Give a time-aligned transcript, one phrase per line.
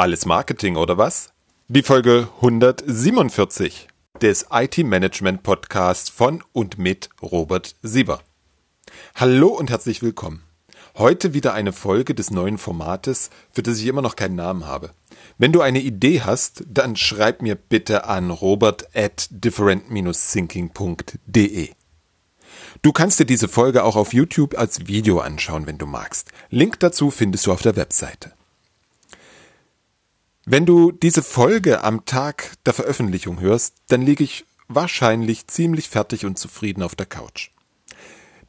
[0.00, 1.34] Alles Marketing oder was?
[1.68, 3.88] Die Folge 147
[4.22, 8.22] des IT-Management Podcasts von und mit Robert Sieber.
[9.14, 10.42] Hallo und herzlich willkommen.
[10.96, 14.92] Heute wieder eine Folge des neuen Formates, für das ich immer noch keinen Namen habe.
[15.36, 21.72] Wenn du eine Idee hast, dann schreib mir bitte an robert at different-thinking.de.
[22.80, 26.30] Du kannst dir diese Folge auch auf YouTube als Video anschauen, wenn du magst.
[26.48, 28.32] Link dazu findest du auf der Webseite.
[30.52, 36.26] Wenn du diese Folge am Tag der Veröffentlichung hörst, dann liege ich wahrscheinlich ziemlich fertig
[36.26, 37.50] und zufrieden auf der Couch.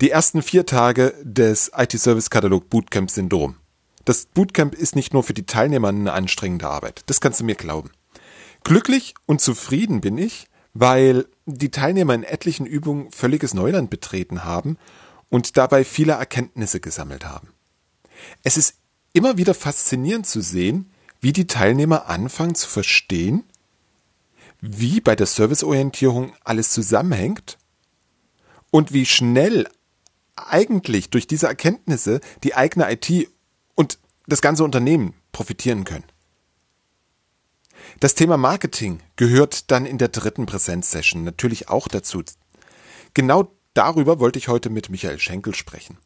[0.01, 3.57] Die ersten vier Tage des IT-Service-Katalog Bootcamp sind rum.
[4.03, 7.53] Das Bootcamp ist nicht nur für die Teilnehmer eine anstrengende Arbeit, das kannst du mir
[7.53, 7.91] glauben.
[8.63, 14.79] Glücklich und zufrieden bin ich, weil die Teilnehmer in etlichen Übungen völliges Neuland betreten haben
[15.29, 17.49] und dabei viele Erkenntnisse gesammelt haben.
[18.41, 18.77] Es ist
[19.13, 20.90] immer wieder faszinierend zu sehen,
[21.21, 23.43] wie die Teilnehmer anfangen zu verstehen,
[24.59, 27.57] wie bei der Serviceorientierung alles zusammenhängt
[28.71, 29.67] und wie schnell
[30.35, 33.29] eigentlich durch diese Erkenntnisse die eigene IT
[33.75, 36.05] und das ganze Unternehmen profitieren können.
[37.99, 42.23] Das Thema Marketing gehört dann in der dritten Präsenzsession natürlich auch dazu.
[43.13, 45.97] Genau darüber wollte ich heute mit Michael Schenkel sprechen.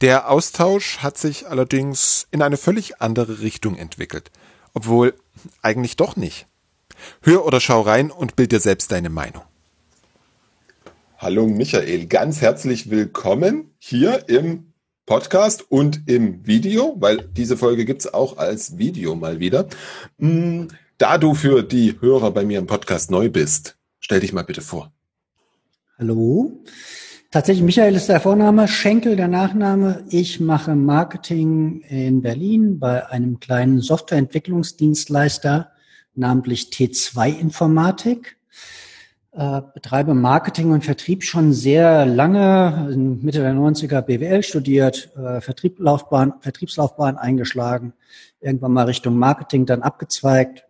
[0.00, 4.30] Der Austausch hat sich allerdings in eine völlig andere Richtung entwickelt.
[4.74, 5.14] Obwohl,
[5.62, 6.46] eigentlich doch nicht.
[7.22, 9.44] Hör oder schau rein und bild dir selbst deine Meinung.
[11.18, 14.72] Hallo Michael, ganz herzlich willkommen hier im
[15.06, 19.68] Podcast und im Video, weil diese Folge gibt's auch als Video mal wieder.
[20.18, 20.64] Mm,
[20.98, 24.60] da du für die Hörer bei mir im Podcast neu bist, stell dich mal bitte
[24.60, 24.92] vor.
[25.98, 26.64] Hallo,
[27.34, 30.04] Tatsächlich, Michael ist der Vorname, Schenkel der Nachname.
[30.08, 35.72] Ich mache Marketing in Berlin bei einem kleinen Softwareentwicklungsdienstleister,
[36.14, 38.36] namentlich T2 Informatik.
[39.32, 46.34] Äh, betreibe Marketing und Vertrieb schon sehr lange, Mitte der 90er BWL studiert, äh, Vertriebslaufbahn,
[46.38, 47.94] Vertriebslaufbahn eingeschlagen,
[48.40, 50.66] irgendwann mal Richtung Marketing dann abgezweigt,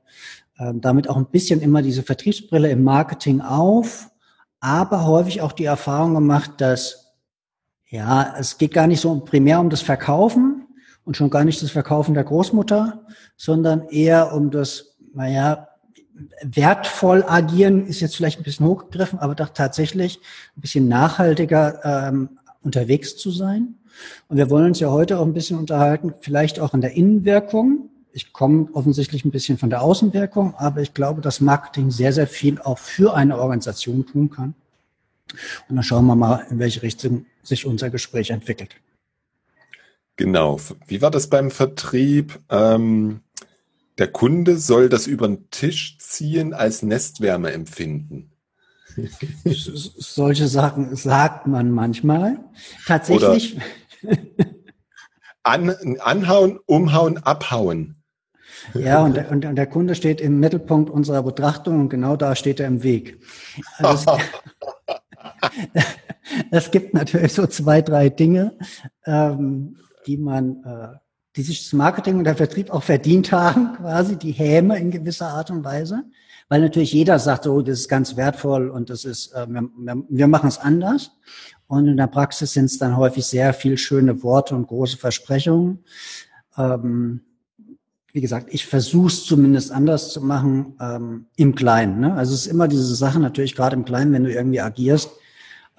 [0.57, 4.09] äh, damit auch ein bisschen immer diese Vertriebsbrille im Marketing auf
[4.65, 7.13] aber häufig auch die Erfahrung gemacht, dass
[7.87, 10.67] ja, es geht gar nicht so primär um das Verkaufen
[11.05, 13.05] und schon gar nicht das Verkaufen der Großmutter,
[13.37, 15.69] sondern eher um das, naja,
[16.43, 20.19] wertvoll agieren ist jetzt vielleicht ein bisschen hochgegriffen, aber doch tatsächlich
[20.57, 23.75] ein bisschen nachhaltiger ähm, unterwegs zu sein.
[24.29, 27.91] Und wir wollen uns ja heute auch ein bisschen unterhalten, vielleicht auch in der Innenwirkung,
[28.15, 32.29] ich komme offensichtlich ein bisschen von der Außenwirkung, aber ich glaube, dass Marketing sehr, sehr
[32.29, 34.55] viel auch für eine Organisation tun kann.
[35.69, 38.77] Und dann schauen wir mal, in welche Richtung sich unser Gespräch entwickelt.
[40.15, 40.61] Genau.
[40.87, 42.39] Wie war das beim Vertrieb?
[42.51, 43.21] Ähm,
[43.99, 48.31] der Kunde soll das über den Tisch ziehen als Nestwärme empfinden.
[49.45, 52.39] Solche Sachen sagt man manchmal.
[52.87, 53.59] Tatsächlich.
[55.43, 57.97] An, anhauen, umhauen, abhauen.
[58.73, 62.61] Ja, und der, und der Kunde steht im Mittelpunkt unserer Betrachtung und genau da steht
[62.61, 63.21] er im Weg.
[63.79, 64.17] Also
[65.73, 65.85] es,
[66.51, 68.57] es, gibt natürlich so zwei, drei Dinge,
[69.05, 69.77] ähm,
[70.07, 70.99] die man, äh,
[71.37, 75.29] die sich das Marketing und der Vertrieb auch verdient haben, quasi die Häme in gewisser
[75.29, 76.05] Art und Weise.
[76.49, 79.69] Weil natürlich jeder sagt, oh, das ist ganz wertvoll und das ist, äh, wir,
[80.09, 81.11] wir machen es anders.
[81.67, 85.85] Und in der Praxis sind es dann häufig sehr viel schöne Worte und große Versprechungen.
[86.57, 87.23] Ähm,
[88.15, 91.99] wie gesagt, ich versuche es zumindest anders zu machen ähm, im Kleinen.
[91.99, 92.15] Ne?
[92.15, 95.11] Also es ist immer diese Sache natürlich gerade im Kleinen, wenn du irgendwie agierst,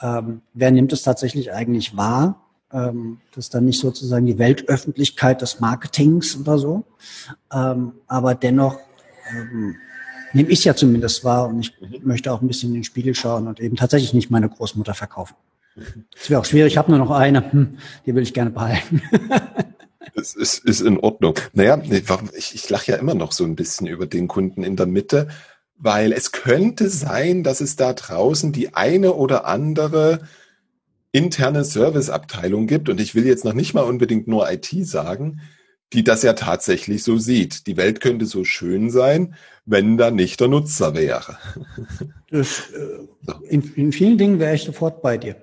[0.01, 2.41] ähm, wer nimmt es tatsächlich eigentlich wahr?
[2.73, 6.83] Ähm, das ist dann nicht sozusagen die Weltöffentlichkeit des Marketings oder so,
[7.53, 8.79] ähm, aber dennoch
[9.31, 9.77] ähm,
[10.33, 13.47] nehme ich ja zumindest wahr und ich möchte auch ein bisschen in den Spiegel schauen
[13.47, 15.35] und eben tatsächlich nicht meine Großmutter verkaufen.
[16.13, 16.73] Das wäre auch schwierig.
[16.73, 19.01] Ich habe nur noch eine, hm, die will ich gerne behalten.
[20.25, 21.35] Es ist, ist in Ordnung.
[21.53, 21.79] Naja,
[22.35, 25.27] ich, ich lache ja immer noch so ein bisschen über den Kunden in der Mitte,
[25.77, 30.21] weil es könnte sein, dass es da draußen die eine oder andere
[31.11, 35.41] interne Serviceabteilung gibt, und ich will jetzt noch nicht mal unbedingt nur IT sagen,
[35.93, 37.67] die das ja tatsächlich so sieht.
[37.67, 39.35] Die Welt könnte so schön sein,
[39.65, 41.37] wenn da nicht der Nutzer wäre.
[42.31, 45.37] Das, äh, in, in vielen Dingen wäre ich sofort bei dir.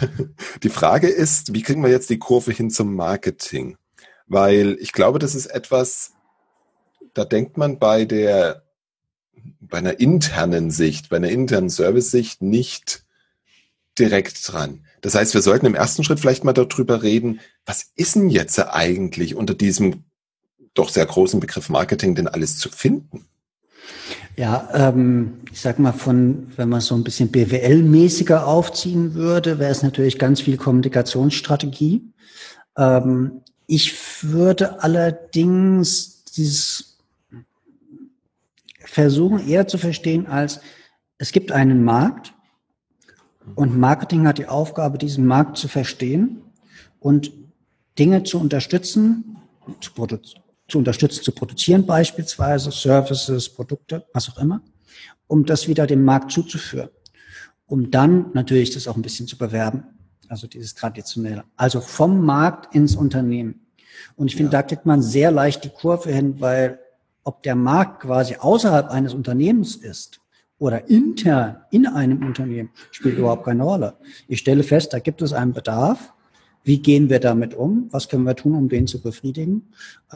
[0.62, 3.76] Die Frage ist, wie kriegen wir jetzt die Kurve hin zum Marketing?
[4.28, 6.12] Weil ich glaube, das ist etwas,
[7.14, 8.62] da denkt man bei der,
[9.60, 13.04] bei einer internen Sicht, bei einer internen Service-Sicht nicht
[13.98, 14.84] direkt dran.
[15.00, 18.58] Das heißt, wir sollten im ersten Schritt vielleicht mal darüber reden, was ist denn jetzt
[18.58, 20.04] eigentlich unter diesem
[20.74, 23.26] doch sehr großen Begriff Marketing denn alles zu finden?
[24.36, 29.72] Ja, ähm, ich sag mal, von, wenn man so ein bisschen BWL-mäßiger aufziehen würde, wäre
[29.72, 32.12] es natürlich ganz viel Kommunikationsstrategie.
[32.76, 36.96] Ähm, ich würde allerdings dieses
[38.84, 40.60] versuchen eher zu verstehen als,
[41.18, 42.32] es gibt einen Markt
[43.54, 46.42] und Marketing hat die Aufgabe, diesen Markt zu verstehen
[46.98, 47.30] und
[47.98, 49.36] Dinge zu unterstützen,
[49.80, 49.92] zu,
[50.66, 54.62] zu unterstützen, zu produzieren beispielsweise, Services, Produkte, was auch immer,
[55.26, 56.88] um das wieder dem Markt zuzuführen.
[57.66, 59.97] Um dann natürlich das auch ein bisschen zu bewerben.
[60.28, 61.44] Also dieses traditionelle.
[61.56, 63.66] Also vom Markt ins Unternehmen.
[64.16, 64.62] Und ich finde, ja.
[64.62, 66.78] da kriegt man sehr leicht die Kurve hin, weil
[67.24, 70.20] ob der Markt quasi außerhalb eines Unternehmens ist
[70.58, 73.94] oder intern in einem Unternehmen, spielt überhaupt keine Rolle.
[74.28, 76.12] Ich stelle fest, da gibt es einen Bedarf
[76.64, 77.88] wie gehen wir damit um?
[77.90, 79.62] Was können wir tun, um den zu befriedigen?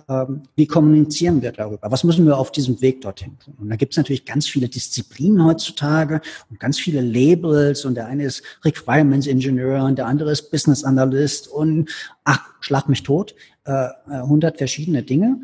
[0.09, 1.91] Ähm, wie kommunizieren wir darüber?
[1.91, 3.55] Was müssen wir auf diesem Weg dorthin tun?
[3.59, 7.85] Und da gibt es natürlich ganz viele Disziplinen heutzutage und ganz viele Labels.
[7.85, 11.91] Und der eine ist Requirements Engineer und der andere ist Business Analyst und
[12.25, 13.35] ach, schlag mich tot.
[13.65, 15.41] Äh, 100 verschiedene Dinge.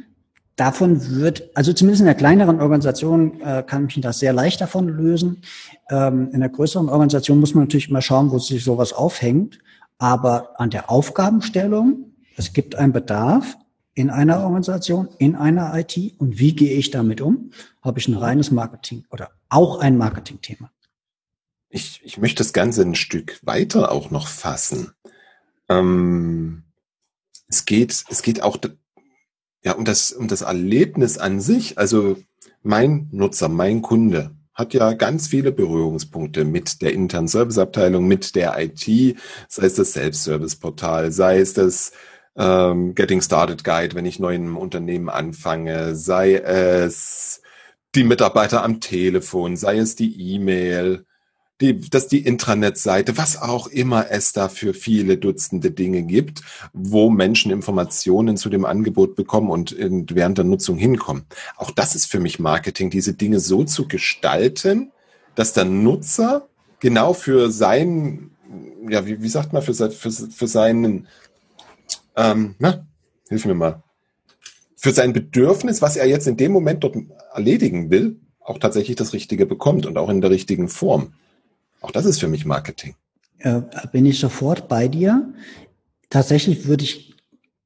[0.57, 4.61] Davon wird, also zumindest in der kleineren Organisation äh, kann ich mich das sehr leicht
[4.61, 5.43] davon lösen.
[5.89, 9.61] Ähm, in der größeren Organisation muss man natürlich mal schauen, wo sich sowas aufhängt.
[9.99, 13.57] Aber an der Aufgabenstellung, es gibt einen Bedarf
[13.95, 17.51] in einer Organisation, in einer IT und wie gehe ich damit um,
[17.83, 20.71] habe ich ein reines Marketing oder auch ein Marketingthema.
[21.69, 24.93] Ich, ich möchte das Ganze ein Stück weiter auch noch fassen.
[25.69, 26.63] Ähm,
[27.49, 28.59] es geht, es geht auch
[29.65, 31.77] ja, um das, um das Erlebnis an sich.
[31.77, 32.17] Also
[32.63, 38.59] mein Nutzer, mein Kunde, hat ja ganz viele Berührungspunkte mit der internen Serviceabteilung, mit der
[38.59, 39.17] IT,
[39.49, 41.93] sei es das Self-Service-Portal, sei es das
[42.37, 47.41] ähm, Getting Started Guide, wenn ich neu in einem Unternehmen anfange, sei es
[47.95, 51.07] die Mitarbeiter am Telefon, sei es die E-Mail,
[51.61, 57.11] die, dass die Intranet-Seite, was auch immer es da für viele Dutzende Dinge gibt, wo
[57.11, 61.25] Menschen Informationen zu dem Angebot bekommen und während der Nutzung hinkommen.
[61.57, 64.93] Auch das ist für mich Marketing, diese Dinge so zu gestalten,
[65.35, 66.49] dass der Nutzer
[66.81, 68.31] genau für sein,
[68.89, 71.09] ja, wie, wie sagt man, für, für, für seinen,
[72.17, 72.87] ähm, na,
[73.29, 73.83] hilf mir mal,
[74.77, 76.97] für sein Bedürfnis, was er jetzt in dem Moment dort
[77.35, 81.15] erledigen will, auch tatsächlich das Richtige bekommt und auch in der richtigen Form.
[81.81, 82.95] Auch das ist für mich Marketing.
[83.39, 85.33] Äh, bin ich sofort bei dir.
[86.11, 87.15] Tatsächlich würde ich,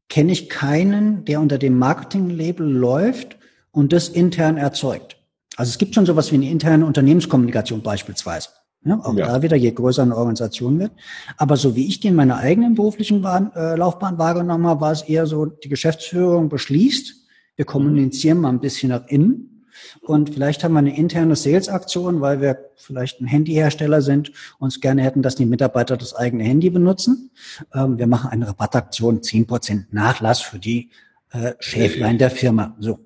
[0.08, 3.36] kenne ich keinen, der unter dem Marketing-Label läuft
[3.70, 5.16] und das intern erzeugt.
[5.56, 8.48] Also es gibt schon sowas wie eine interne Unternehmenskommunikation beispielsweise.
[8.84, 9.26] Ja, auch ja.
[9.26, 10.90] da wieder, je größer eine Organisation wird.
[11.36, 14.92] Aber so wie ich die in meiner eigenen beruflichen Bahn, äh, Laufbahn wahrgenommen habe, war
[14.92, 17.14] es eher so, die Geschäftsführung beschließt,
[17.54, 19.51] wir kommunizieren mal ein bisschen nach innen
[20.00, 25.02] und vielleicht haben wir eine interne Sales-Aktion, weil wir vielleicht ein Handyhersteller sind, uns gerne
[25.02, 27.30] hätten, dass die Mitarbeiter das eigene Handy benutzen.
[27.74, 30.90] Ähm, wir machen eine Rabattaktion, zehn Prozent Nachlass für die
[31.32, 32.76] äh, Schäflein der Firma.
[32.78, 32.98] So.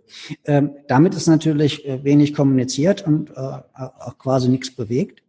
[0.45, 5.23] Ähm, damit ist natürlich äh, wenig kommuniziert und äh, auch quasi nichts bewegt.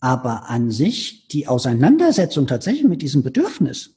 [0.00, 3.96] Aber an sich die Auseinandersetzung tatsächlich mit diesem Bedürfnis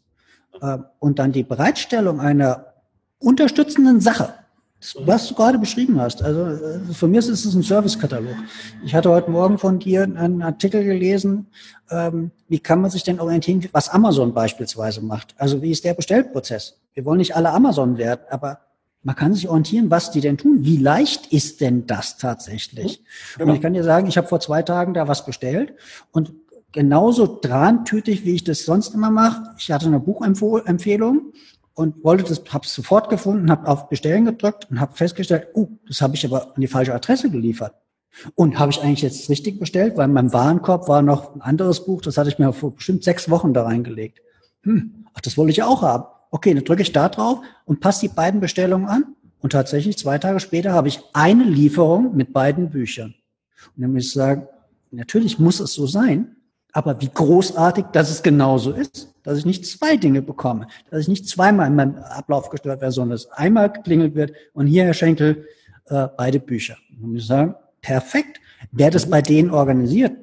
[0.62, 2.74] äh, und dann die Bereitstellung einer
[3.20, 4.34] unterstützenden Sache,
[5.00, 6.22] was du gerade beschrieben hast.
[6.22, 8.36] Also äh, für mich ist es ein Servicekatalog.
[8.86, 11.48] Ich hatte heute Morgen von dir einen Artikel gelesen,
[11.90, 15.34] ähm, wie kann man sich denn orientieren, was Amazon beispielsweise macht.
[15.38, 16.78] Also wie ist der Bestellprozess?
[16.94, 18.60] Wir wollen nicht alle Amazon werden, aber
[19.04, 20.60] man kann sich orientieren, was die denn tun.
[20.62, 23.04] Wie leicht ist denn das tatsächlich?
[23.38, 23.50] Genau.
[23.50, 25.74] Und ich kann dir sagen, ich habe vor zwei Tagen da was bestellt
[26.12, 26.34] und
[26.72, 29.56] genauso drahntütig, wie ich das sonst immer mache.
[29.58, 31.34] Ich hatte eine Buchempfehlung
[31.78, 35.68] und wollte das, habe es sofort gefunden, habe auf Bestellen gedrückt und habe festgestellt, oh,
[35.88, 37.76] das habe ich aber an die falsche Adresse geliefert.
[38.34, 41.86] Und habe ich eigentlich jetzt richtig bestellt, weil in meinem Warenkorb war noch ein anderes
[41.86, 44.22] Buch, das hatte ich mir vor bestimmt sechs Wochen da reingelegt.
[44.64, 46.06] Hm, ach, das wollte ich auch haben.
[46.32, 49.16] Okay, dann drücke ich da drauf und passe die beiden Bestellungen an.
[49.40, 53.14] Und tatsächlich zwei Tage später habe ich eine Lieferung mit beiden Büchern.
[53.76, 54.48] Und dann muss ich sagen,
[54.90, 56.37] natürlich muss es so sein,
[56.78, 61.08] aber wie großartig, dass es genauso ist, dass ich nicht zwei Dinge bekomme, dass ich
[61.08, 64.94] nicht zweimal in meinem Ablauf gestört werde, sondern dass einmal geklingelt wird und hier, Herr
[64.94, 65.48] Schenkel,
[65.86, 66.78] äh, beide Bücher.
[67.02, 68.40] Und ich sagen, perfekt.
[68.72, 70.18] Wer das bei denen organisiert,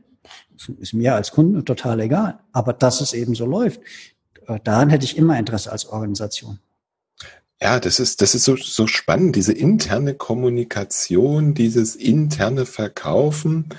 [0.79, 2.39] ist mir als Kunde total egal.
[2.53, 3.81] Aber dass es eben so läuft,
[4.47, 6.61] äh, daran hätte ich immer Interesse als Organisation.
[7.61, 13.71] Ja, das ist, das ist so, so spannend, diese interne Kommunikation, dieses interne Verkaufen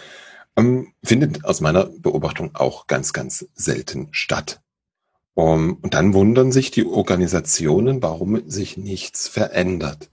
[0.56, 4.62] ähm, findet aus meiner Beobachtung auch ganz, ganz selten statt.
[5.34, 10.10] Um, und dann wundern sich die Organisationen, warum sich nichts verändert.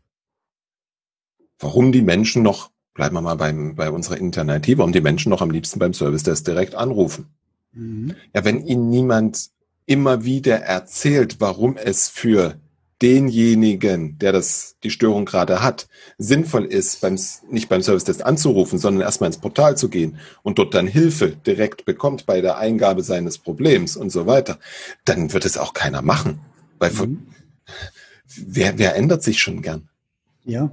[1.61, 5.43] warum die Menschen noch, bleiben wir mal beim, bei unserer IT, warum die Menschen noch
[5.43, 7.27] am liebsten beim Service Desk direkt anrufen.
[7.73, 8.17] Mhm.
[8.35, 9.51] Ja, wenn ihnen niemand
[9.87, 12.61] immer wieder erzählt, warum es für
[13.03, 17.19] denjenigen, der das, die Störung gerade hat, sinnvoll ist, beim,
[17.51, 21.31] nicht beim Service Desk anzurufen, sondern erstmal ins Portal zu gehen und dort dann Hilfe
[21.31, 24.59] direkt bekommt bei der Eingabe seines Problems und so weiter,
[25.05, 26.41] dann wird es auch keiner machen.
[26.79, 27.27] Weil mhm.
[28.37, 29.89] wer, wer ändert sich schon gern?
[30.45, 30.71] Ja,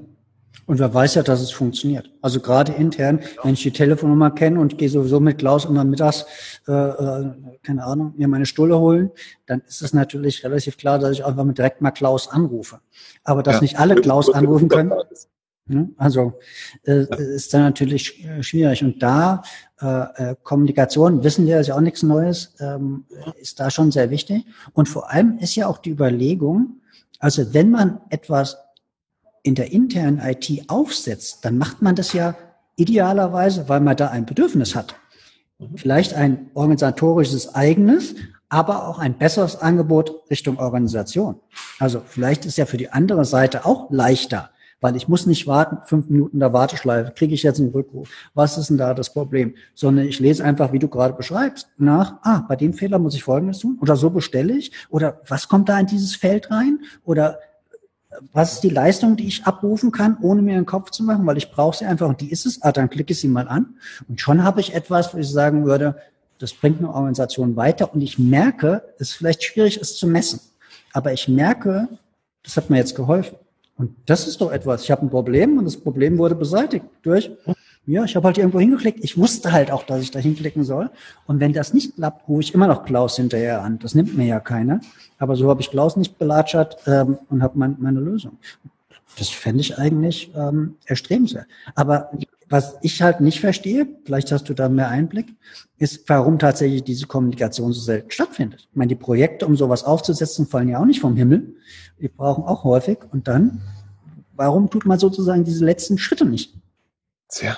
[0.69, 2.11] und wer weiß ja, dass es funktioniert.
[2.21, 6.27] Also gerade intern, wenn ich die Telefonnummer kenne und gehe sowieso mit Klaus immer mittags,
[6.67, 7.31] äh, äh,
[7.63, 9.09] keine Ahnung, mir meine Stulle holen,
[9.47, 12.81] dann ist es natürlich relativ klar, dass ich einfach mit direkt mal Klaus anrufe.
[13.23, 13.61] Aber dass ja.
[13.61, 14.93] nicht alle Klaus anrufen können,
[15.65, 15.89] ne?
[15.97, 16.33] also
[16.83, 18.83] äh, ist dann natürlich äh, schwierig.
[18.83, 19.41] Und da
[19.81, 23.05] äh, äh, Kommunikation, wissen wir, ist ja auch nichts Neues, ähm,
[23.41, 24.45] ist da schon sehr wichtig.
[24.73, 26.79] Und vor allem ist ja auch die Überlegung,
[27.17, 28.68] also wenn man etwas
[29.43, 32.35] in der internen IT aufsetzt, dann macht man das ja
[32.75, 34.95] idealerweise, weil man da ein Bedürfnis hat.
[35.59, 35.77] Mhm.
[35.77, 38.15] Vielleicht ein organisatorisches eigenes,
[38.49, 41.39] aber auch ein besseres Angebot Richtung Organisation.
[41.77, 44.49] Also vielleicht ist ja für die andere Seite auch leichter,
[44.81, 48.57] weil ich muss nicht warten, fünf Minuten der Warteschleife, kriege ich jetzt einen Rückruf, was
[48.57, 49.55] ist denn da das Problem?
[49.75, 53.23] Sondern ich lese einfach, wie du gerade beschreibst, nach, ah, bei dem Fehler muss ich
[53.23, 57.39] Folgendes tun oder so bestelle ich oder was kommt da in dieses Feld rein oder
[58.33, 61.37] was ist die Leistung, die ich abrufen kann, ohne mir einen Kopf zu machen, weil
[61.37, 63.75] ich brauche sie einfach und die ist es, ah, dann klicke ich sie mal an.
[64.07, 65.95] Und schon habe ich etwas, wo ich sagen würde,
[66.39, 67.93] das bringt eine Organisation weiter.
[67.93, 70.39] Und ich merke, es ist vielleicht schwierig, es zu messen,
[70.93, 71.87] aber ich merke,
[72.43, 73.37] das hat mir jetzt geholfen.
[73.77, 74.83] Und das ist doch etwas.
[74.83, 77.31] Ich habe ein Problem und das Problem wurde beseitigt durch
[77.85, 79.03] ja, ich habe halt irgendwo hingeklickt.
[79.03, 80.91] Ich wusste halt auch, dass ich da hinklicken soll.
[81.25, 83.79] Und wenn das nicht klappt, rufe ich immer noch Klaus hinterher an.
[83.79, 84.79] Das nimmt mir ja keiner.
[85.17, 88.37] Aber so habe ich Klaus nicht belatschert ähm, und habe mein, meine Lösung.
[89.17, 91.47] Das fände ich eigentlich ähm, erstrebenswert.
[91.73, 92.11] Aber
[92.47, 95.27] was ich halt nicht verstehe, vielleicht hast du da mehr Einblick,
[95.77, 98.67] ist, warum tatsächlich diese Kommunikation so selten stattfindet.
[98.69, 101.55] Ich meine, die Projekte, um sowas aufzusetzen, fallen ja auch nicht vom Himmel.
[101.99, 102.99] Die brauchen auch häufig.
[103.11, 103.61] Und dann,
[104.35, 106.55] warum tut man sozusagen diese letzten Schritte nicht?
[107.29, 107.57] Tja.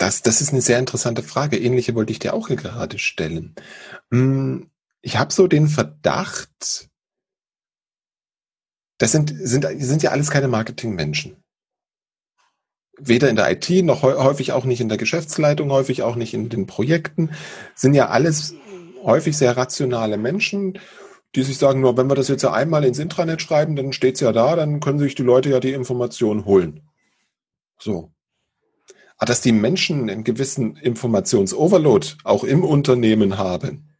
[0.00, 1.58] Das, das ist eine sehr interessante Frage.
[1.58, 3.54] Ähnliche wollte ich dir auch hier gerade stellen.
[4.10, 4.70] Hm,
[5.02, 6.88] ich habe so den Verdacht,
[8.96, 11.36] das sind, sind, sind ja alles keine Marketingmenschen.
[12.98, 16.48] Weder in der IT noch häufig auch nicht in der Geschäftsleitung, häufig auch nicht in
[16.48, 17.32] den Projekten.
[17.74, 18.54] Sind ja alles
[19.04, 20.78] häufig sehr rationale Menschen,
[21.34, 24.20] die sich sagen, nur wenn wir das jetzt ja einmal ins Intranet schreiben, dann steht's
[24.20, 26.88] ja da, dann können sich die Leute ja die Informationen holen.
[27.78, 28.14] So.
[29.20, 33.90] Aber dass die Menschen einen gewissen Informationsoverload auch im Unternehmen haben,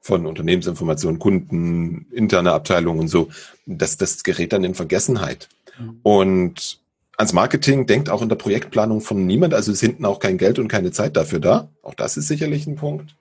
[0.00, 3.28] von Unternehmensinformationen, Kunden, interne Abteilungen und so,
[3.66, 5.50] dass das gerät dann in Vergessenheit.
[5.78, 6.00] Mhm.
[6.02, 6.80] Und
[7.18, 10.58] ans Marketing denkt auch in der Projektplanung von niemand, also ist hinten auch kein Geld
[10.58, 11.68] und keine Zeit dafür da.
[11.82, 13.14] Auch das ist sicherlich ein Punkt.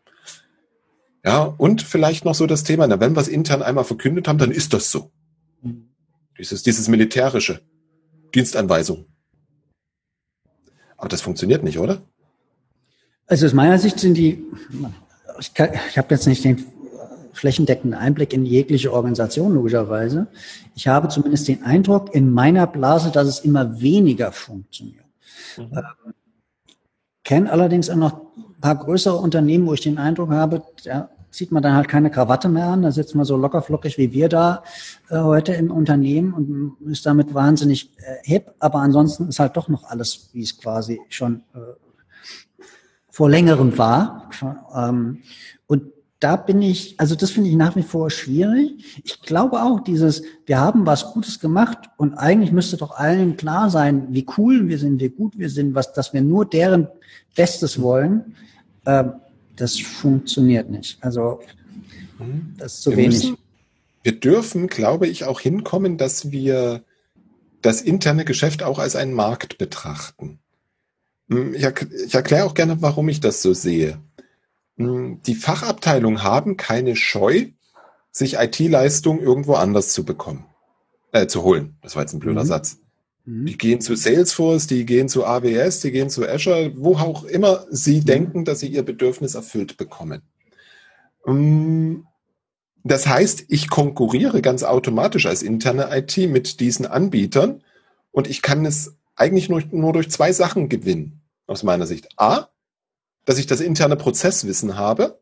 [1.26, 4.38] Ja, und vielleicht noch so das Thema, na, wenn wir es intern einmal verkündet haben,
[4.38, 5.12] dann ist das so.
[5.62, 5.90] Mhm.
[6.38, 7.60] Dieses, dieses militärische
[8.34, 9.08] Dienstanweisung.
[11.00, 12.02] Aber das funktioniert nicht, oder?
[13.26, 14.44] Also aus meiner Sicht sind die,
[15.40, 16.66] ich, ich habe jetzt nicht den
[17.34, 20.28] flächendeckenden Einblick in jegliche Organisation, logischerweise.
[20.76, 25.06] Ich habe zumindest den Eindruck in meiner Blase, dass es immer weniger funktioniert.
[25.58, 25.72] Mhm.
[25.72, 26.14] Ähm,
[27.24, 31.52] kenne allerdings auch noch ein paar größere Unternehmen, wo ich den Eindruck habe, ja, zieht
[31.52, 34.64] man dann halt keine Krawatte mehr an, da sitzt man so lockerflockig wie wir da
[35.10, 39.68] äh, heute im Unternehmen und ist damit wahnsinnig äh, hip, aber ansonsten ist halt doch
[39.68, 41.60] noch alles, wie es quasi schon äh,
[43.10, 44.30] vor längerem war.
[44.74, 45.20] Ähm,
[45.68, 45.84] und
[46.20, 49.02] da bin ich, also das finde ich nach wie vor schwierig.
[49.06, 53.70] Ich glaube auch dieses, wir haben was Gutes gemacht und eigentlich müsste doch allen klar
[53.70, 56.88] sein, wie cool wir sind, wie gut wir sind, was, dass wir nur deren
[57.36, 58.36] Bestes wollen.
[58.86, 59.14] Ähm,
[59.60, 60.98] das funktioniert nicht.
[61.02, 61.42] Also
[62.58, 63.16] das ist zu wir wenig.
[63.16, 63.38] Müssen,
[64.04, 66.84] wir dürfen, glaube ich, auch hinkommen, dass wir
[67.62, 70.40] das interne Geschäft auch als einen Markt betrachten.
[71.30, 71.66] Hm, ich,
[72.06, 74.00] ich erkläre auch gerne, warum ich das so sehe.
[74.78, 77.48] Hm, die Fachabteilungen haben keine Scheu,
[78.12, 80.46] sich IT-Leistung irgendwo anders zu bekommen,
[81.12, 81.78] äh, zu holen.
[81.82, 82.48] Das war jetzt ein blöder mhm.
[82.48, 82.78] Satz.
[83.30, 83.46] Mhm.
[83.46, 87.66] Die gehen zu Salesforce, die gehen zu AWS, die gehen zu Azure, wo auch immer
[87.70, 88.06] sie mhm.
[88.06, 90.24] denken, dass sie ihr Bedürfnis erfüllt bekommen.
[91.28, 92.08] Ähm,
[92.84, 97.62] das heißt, ich konkurriere ganz automatisch als interne IT mit diesen Anbietern
[98.12, 102.08] und ich kann es eigentlich nur, nur durch zwei Sachen gewinnen, aus meiner Sicht.
[102.18, 102.48] A,
[103.26, 105.20] dass ich das interne Prozesswissen habe,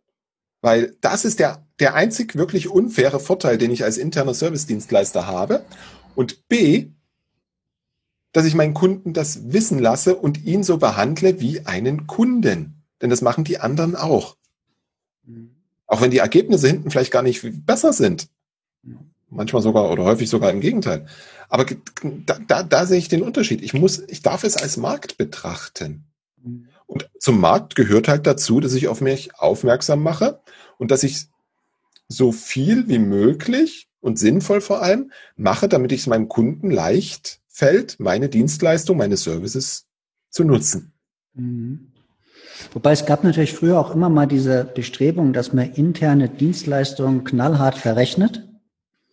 [0.62, 5.66] weil das ist der, der einzig wirklich unfaire Vorteil, den ich als interner Service-Dienstleister habe.
[6.16, 6.92] Und B,
[8.38, 12.84] dass ich meinen Kunden das wissen lasse und ihn so behandle wie einen Kunden.
[13.02, 14.38] Denn das machen die anderen auch.
[15.26, 15.56] Mhm.
[15.88, 18.28] Auch wenn die Ergebnisse hinten vielleicht gar nicht besser sind.
[19.32, 21.08] Manchmal sogar oder häufig sogar im Gegenteil.
[21.50, 21.66] Aber
[22.28, 23.64] da, da, da sehe ich den Unterschied.
[23.64, 26.06] Ich muss, ich darf es als Markt betrachten.
[26.44, 26.68] Mhm.
[26.86, 30.42] Und zum Markt gehört halt dazu, dass ich auf mich aufmerksam mache
[30.78, 31.26] und dass ich
[32.08, 37.42] so viel wie möglich und sinnvoll vor allem mache, damit ich es meinem Kunden leicht
[37.58, 39.88] fällt, meine Dienstleistung, meine Services
[40.30, 40.94] zu nutzen.
[41.34, 41.92] Mhm.
[42.72, 47.76] Wobei es gab natürlich früher auch immer mal diese Bestrebung, dass man interne Dienstleistungen knallhart
[47.76, 48.48] verrechnet.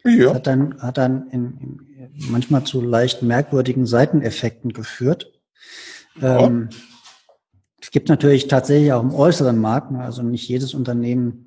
[0.05, 0.27] Ja.
[0.27, 1.81] Das hat dann, hat dann in, in,
[2.31, 5.33] manchmal zu leicht merkwürdigen Seiteneffekten geführt.
[6.21, 6.41] Ja.
[6.41, 6.69] Ähm,
[7.81, 11.44] es gibt natürlich tatsächlich auch im äußeren Markt, ne, also nicht jedes Unternehmen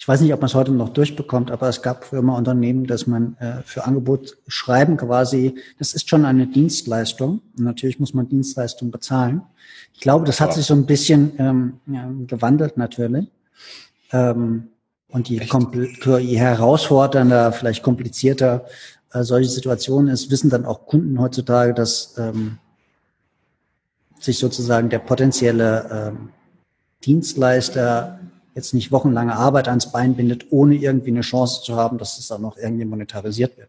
[0.00, 2.86] ich weiß nicht, ob man es heute noch durchbekommt, aber es gab früher mal Unternehmen,
[2.86, 7.42] dass man äh, für Angebot schreiben quasi, das ist schon eine Dienstleistung.
[7.58, 9.42] Und natürlich muss man Dienstleistung bezahlen.
[9.92, 10.54] Ich glaube, das hat ja.
[10.54, 13.30] sich so ein bisschen ähm, ja, gewandelt natürlich.
[14.10, 14.68] Ähm,
[15.08, 18.64] und je, je herausfordernder, vielleicht komplizierter
[19.12, 22.56] äh, solche Situationen ist, wissen dann auch Kunden heutzutage, dass ähm,
[24.18, 26.30] sich sozusagen der potenzielle ähm,
[27.04, 28.18] Dienstleister
[28.54, 32.28] jetzt nicht wochenlange Arbeit ans Bein bindet, ohne irgendwie eine Chance zu haben, dass es
[32.28, 33.68] dann noch irgendwie monetarisiert wird.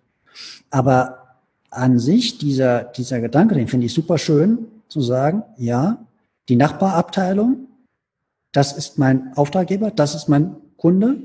[0.70, 1.22] Aber
[1.70, 6.06] an sich, dieser, dieser Gedanke, den finde ich super schön, zu sagen, ja,
[6.50, 7.68] die Nachbarabteilung,
[8.52, 11.22] das ist mein Auftraggeber, das ist mein Kunde,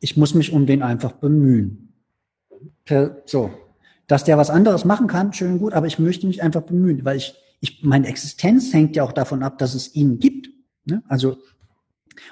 [0.00, 1.92] ich muss mich um den einfach bemühen.
[3.24, 3.50] So.
[4.06, 7.16] Dass der was anderes machen kann, schön gut, aber ich möchte mich einfach bemühen, weil
[7.16, 10.50] ich, ich, meine Existenz hängt ja auch davon ab, dass es ihn gibt.
[10.84, 11.02] Ne?
[11.08, 11.38] Also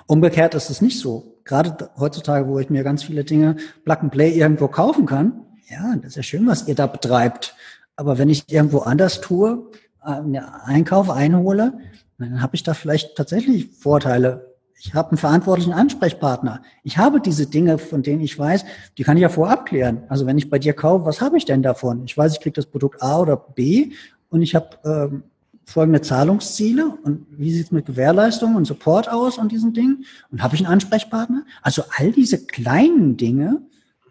[0.06, 1.38] Umgekehrt ist es nicht so.
[1.44, 5.94] Gerade heutzutage, wo ich mir ganz viele Dinge Plug and Play irgendwo kaufen kann, ja,
[5.96, 7.54] das ist ja schön, was ihr da betreibt.
[7.96, 11.78] Aber wenn ich irgendwo anders tue, einen Einkauf einhole,
[12.18, 14.54] dann habe ich da vielleicht tatsächlich Vorteile.
[14.78, 16.62] Ich habe einen verantwortlichen Ansprechpartner.
[16.82, 18.64] Ich habe diese Dinge, von denen ich weiß,
[18.98, 20.02] die kann ich ja vorab klären.
[20.08, 22.04] Also wenn ich bei dir kaufe, was habe ich denn davon?
[22.04, 23.92] Ich weiß, ich kriege das Produkt A oder B
[24.28, 25.22] und ich habe ähm,
[25.64, 30.42] folgende Zahlungsziele und wie sieht es mit Gewährleistung und Support aus und diesen Dingen und
[30.42, 31.44] habe ich einen Ansprechpartner?
[31.62, 33.62] Also all diese kleinen Dinge,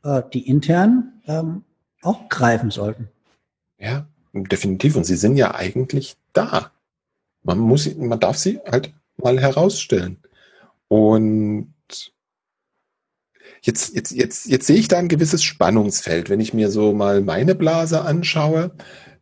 [0.03, 1.63] äh, die intern ähm,
[2.01, 3.09] auch greifen sollten.
[3.77, 4.95] Ja, definitiv.
[4.95, 6.71] Und sie sind ja eigentlich da.
[7.43, 10.17] Man muss, man darf sie halt mal herausstellen.
[10.87, 11.73] Und
[13.61, 17.21] jetzt, jetzt, jetzt, jetzt sehe ich da ein gewisses Spannungsfeld, wenn ich mir so mal
[17.21, 18.71] meine Blase anschaue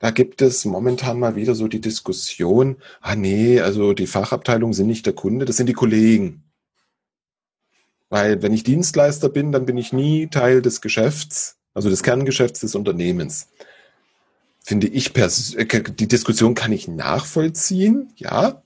[0.02, 4.88] da gibt es momentan mal wieder so die Diskussion, ah nee, also die Fachabteilungen sind
[4.88, 6.44] nicht der Kunde, das sind die Kollegen.
[8.10, 12.62] Weil wenn ich Dienstleister bin, dann bin ich nie Teil des Geschäfts, also des Kerngeschäfts
[12.62, 13.50] des Unternehmens.
[14.60, 18.64] Finde ich, äh, die Diskussion kann ich nachvollziehen, ja,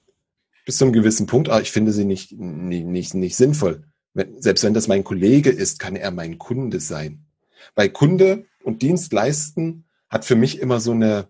[0.66, 3.84] bis zu einem gewissen Punkt, aber ich finde sie nicht, nicht, nicht, nicht sinnvoll.
[4.40, 7.26] Selbst wenn das mein Kollege ist, kann er mein Kunde sein.
[7.76, 9.85] Weil Kunde und Dienst leisten
[10.16, 11.28] hat für mich immer so eine,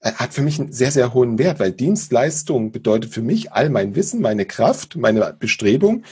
[0.00, 3.70] äh, hat für mich einen sehr, sehr hohen Wert, weil Dienstleistung bedeutet für mich all
[3.70, 6.02] mein Wissen, meine Kraft, meine Bestrebung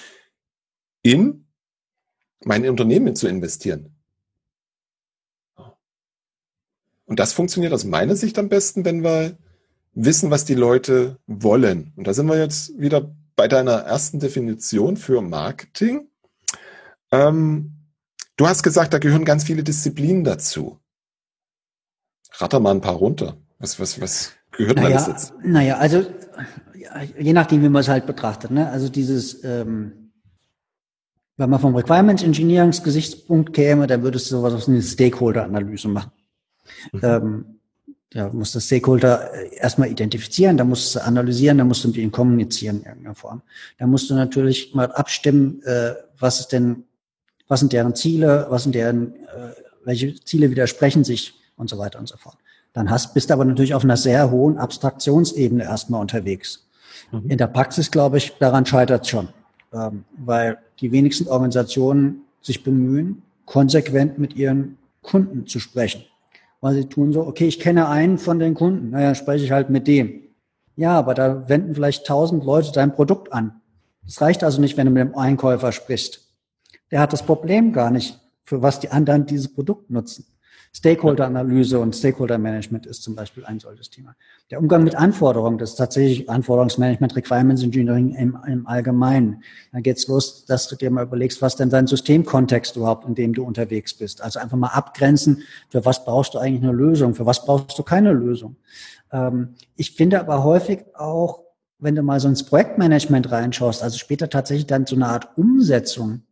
[1.03, 1.49] in
[2.45, 3.97] mein Unternehmen zu investieren.
[7.07, 9.37] Und das funktioniert aus meiner Sicht am besten, wenn wir
[9.93, 11.93] wissen, was die Leute wollen.
[11.97, 16.07] Und da sind wir jetzt wieder bei deiner ersten Definition für Marketing.
[17.11, 17.73] Ähm,
[18.37, 20.79] du hast gesagt, da gehören ganz viele Disziplinen dazu.
[22.39, 23.37] Ratter mal ein paar runter.
[23.59, 25.35] Was, was, was gehört naja, alles jetzt?
[25.43, 26.05] Naja, also
[27.19, 28.51] je nachdem, wie man es halt betrachtet.
[28.51, 28.69] Ne?
[28.71, 30.11] Also dieses, ähm,
[31.37, 36.13] wenn man vom Requirements Engineering-Gesichtspunkt käme, dann würdest du sowas aus einer Stakeholder-Analyse machen.
[36.93, 37.01] Mhm.
[37.03, 37.45] Ähm,
[38.13, 41.97] ja, musst das Stakeholder äh, erstmal identifizieren, dann musst du analysieren, dann musst du mit
[41.97, 43.43] ihnen kommunizieren in irgendeiner Form.
[43.79, 46.85] Dann musst du natürlich mal abstimmen, äh, was ist denn,
[47.49, 49.51] was sind deren Ziele, was sind deren, äh,
[49.85, 52.37] welche Ziele widersprechen sich und so weiter und so fort.
[52.73, 56.67] Dann hast, bist aber natürlich auf einer sehr hohen Abstraktionsebene erstmal unterwegs.
[57.13, 57.31] Mhm.
[57.31, 59.29] In der Praxis, glaube ich, daran scheitert es schon,
[59.73, 66.05] ähm, weil die wenigsten Organisationen sich bemühen, konsequent mit ihren Kunden zu sprechen.
[66.61, 69.71] Weil sie tun so, okay, ich kenne einen von den Kunden, naja, spreche ich halt
[69.71, 70.23] mit dem.
[70.77, 73.61] Ja, aber da wenden vielleicht tausend Leute dein Produkt an.
[74.05, 76.33] Das reicht also nicht, wenn du mit dem Einkäufer sprichst.
[76.91, 80.27] Der hat das Problem gar nicht, für was die anderen dieses Produkt nutzen
[80.77, 84.17] Stakeholder-Analyse und Stakeholder-Management ist zum Beispiel ein solches Thema.
[84.51, 89.45] Der Umgang mit Anforderungen, das ist tatsächlich Anforderungsmanagement, Requirements Engineering im, im Allgemeinen.
[89.73, 93.35] Da geht's los, dass du dir mal überlegst, was denn dein Systemkontext überhaupt, in dem
[93.35, 94.21] du unterwegs bist.
[94.21, 97.85] Also einfach mal abgrenzen, für was brauchst du eigentlich eine Lösung, für was brauchst du
[97.85, 98.57] keine Lösung.
[99.13, 101.45] Ähm, ich finde aber häufig auch,
[101.79, 106.23] wenn du mal so ins Projektmanagement reinschaust, also später tatsächlich dann so eine Art Umsetzung,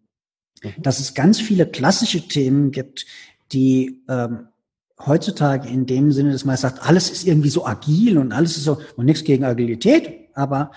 [0.63, 0.83] mhm.
[0.83, 3.07] dass es ganz viele klassische Themen gibt,
[3.53, 4.49] die ähm,
[5.07, 8.65] heutzutage in dem Sinne, dass man sagt, alles ist irgendwie so agil und alles ist
[8.65, 10.71] so, und nichts gegen Agilität, aber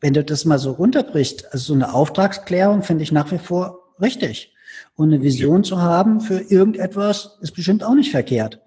[0.00, 3.94] wenn du das mal so runterbrichst, also so eine Auftragsklärung finde ich nach wie vor
[4.00, 4.52] richtig.
[4.94, 8.60] Und eine Vision zu haben für irgendetwas ist bestimmt auch nicht verkehrt.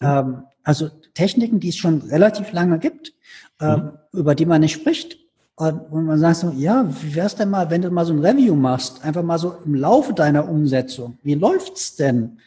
[0.00, 0.06] Mhm.
[0.06, 3.12] Ähm, also Techniken, die es schon relativ lange gibt,
[3.60, 4.18] ähm, mhm.
[4.18, 5.18] über die man nicht spricht.
[5.54, 8.54] Und man sagt so, ja, wie wär's denn mal, wenn du mal so ein Review
[8.54, 11.18] machst, einfach mal so im Laufe deiner Umsetzung.
[11.22, 12.38] Wie läuft's denn?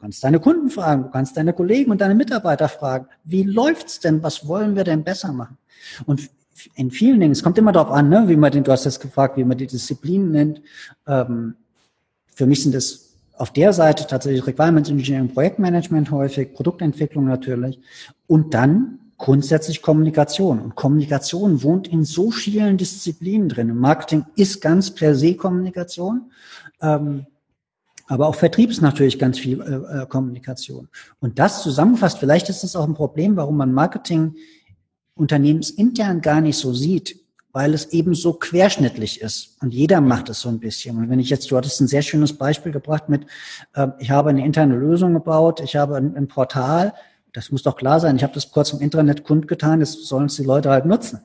[0.00, 4.22] Kannst deine Kunden fragen, du kannst deine Kollegen und deine Mitarbeiter fragen, wie läuft's denn?
[4.22, 5.58] Was wollen wir denn besser machen?
[6.06, 6.30] Und
[6.74, 9.00] in vielen Dingen, es kommt immer darauf an, ne, wie man den, du hast jetzt
[9.00, 10.62] gefragt, wie man die Disziplinen nennt.
[11.06, 11.54] Ähm,
[12.34, 17.78] für mich sind es auf der Seite tatsächlich Requirements Engineering, Projektmanagement häufig, Produktentwicklung natürlich
[18.26, 20.60] und dann grundsätzlich Kommunikation.
[20.60, 23.76] Und Kommunikation wohnt in so vielen Disziplinen drin.
[23.76, 26.30] Marketing ist ganz per se Kommunikation.
[26.80, 27.26] Ähm,
[28.10, 30.88] aber auch Vertrieb ist natürlich ganz viel äh, äh, Kommunikation.
[31.20, 34.34] Und das zusammenfasst, vielleicht ist das auch ein Problem, warum man Marketing
[35.14, 37.20] unternehmensintern gar nicht so sieht,
[37.52, 39.58] weil es eben so querschnittlich ist.
[39.62, 40.98] Und jeder macht es so ein bisschen.
[40.98, 43.26] Und wenn ich jetzt, du hattest ein sehr schönes Beispiel gebracht mit,
[43.74, 46.92] äh, ich habe eine interne Lösung gebaut, ich habe ein, ein Portal,
[47.32, 50.34] das muss doch klar sein, ich habe das kurz im Internet kundgetan, das sollen es
[50.34, 51.20] die Leute halt nutzen.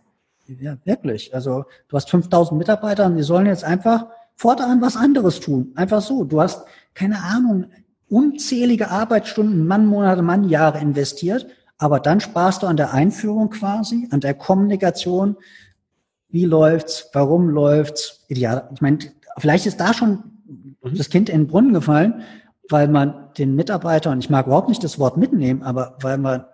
[0.46, 1.34] Ja, wirklich.
[1.34, 5.72] Also du hast 5000 Mitarbeiter und die sollen jetzt einfach fortan was anderes tun.
[5.76, 6.24] Einfach so.
[6.24, 7.68] Du hast, keine Ahnung,
[8.08, 14.08] unzählige Arbeitsstunden, Mann, Monate, Mann, Jahre investiert, aber dann sparst du an der Einführung quasi,
[14.12, 15.38] an der Kommunikation.
[16.30, 17.10] Wie läuft's?
[17.14, 18.26] Warum läuft's?
[18.28, 18.70] Ideal.
[18.74, 19.00] Ich meine,
[19.38, 20.96] vielleicht ist da schon mhm.
[20.96, 22.24] das Kind in den Brunnen gefallen,
[22.70, 26.46] weil man den Mitarbeiter, und ich mag überhaupt nicht das Wort mitnehmen, aber weil man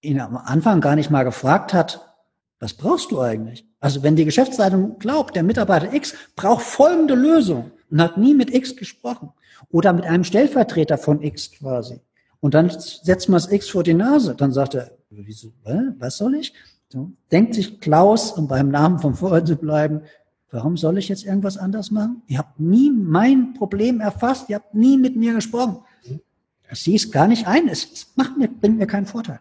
[0.00, 2.14] ihn am Anfang gar nicht mal gefragt hat,
[2.60, 3.66] was brauchst du eigentlich?
[3.84, 8.48] Also wenn die Geschäftsleitung glaubt, der Mitarbeiter X braucht folgende Lösung und hat nie mit
[8.50, 9.28] X gesprochen
[9.68, 12.00] oder mit einem Stellvertreter von X quasi.
[12.40, 14.34] Und dann setzt man das X vor die Nase.
[14.36, 15.52] Dann sagt er, wieso,
[15.98, 16.54] was soll ich?
[17.30, 20.00] Denkt sich Klaus, um beim Namen von vorher zu bleiben,
[20.50, 22.22] warum soll ich jetzt irgendwas anders machen?
[22.26, 25.80] Ihr habt nie mein Problem erfasst, ihr habt nie mit mir gesprochen.
[26.72, 29.40] Ich sehe es gar nicht ein, es macht mir, bringt mir keinen Vorteil.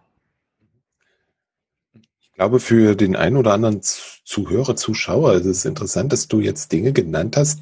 [2.33, 6.71] Ich glaube, für den einen oder anderen Zuhörer, Zuschauer ist es interessant, dass du jetzt
[6.71, 7.59] Dinge genannt hast,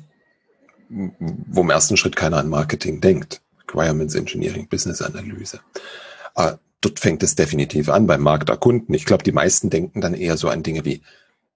[0.88, 3.42] wo im ersten Schritt keiner an Marketing denkt.
[3.60, 5.60] Requirements Engineering, Business Analyse.
[6.36, 8.96] Aber dort fängt es definitiv an beim Markt erkunden.
[8.96, 11.02] Ich glaube, die meisten denken dann eher so an Dinge wie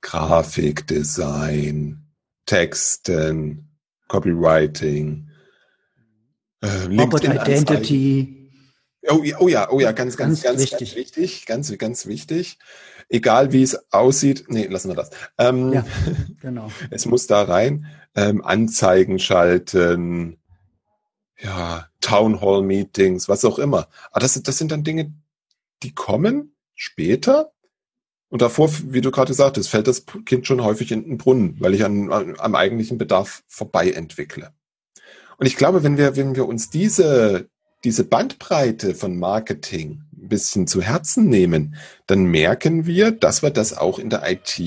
[0.01, 2.01] Grafikdesign,
[2.45, 3.69] Texten,
[4.09, 5.29] Copywriting,
[6.61, 8.51] äh, LinkedIn Identity.
[9.07, 10.89] Oh, oh, ja, oh ja, ganz, ganz, ganz, ganz wichtig.
[10.89, 12.57] ganz wichtig, ganz, ganz wichtig
[13.09, 15.11] egal wie es aussieht, nee, lassen wir das.
[15.37, 15.85] Ähm, ja,
[16.41, 16.69] genau.
[16.89, 20.37] Es muss da rein, ähm, Anzeigen schalten,
[21.39, 23.87] ja, Town Hall Meetings, was auch immer.
[24.11, 25.13] Aber das, das sind dann Dinge,
[25.83, 27.51] die kommen später.
[28.29, 31.73] Und davor, wie du gerade sagtest, fällt das Kind schon häufig in den Brunnen, weil
[31.73, 34.51] ich an, an, am eigentlichen Bedarf vorbei entwickle.
[35.37, 37.49] Und ich glaube, wenn wir, wenn wir uns diese,
[37.83, 41.75] diese Bandbreite von Marketing ein bisschen zu Herzen nehmen,
[42.07, 44.61] dann merken wir, dass wir das auch in der IT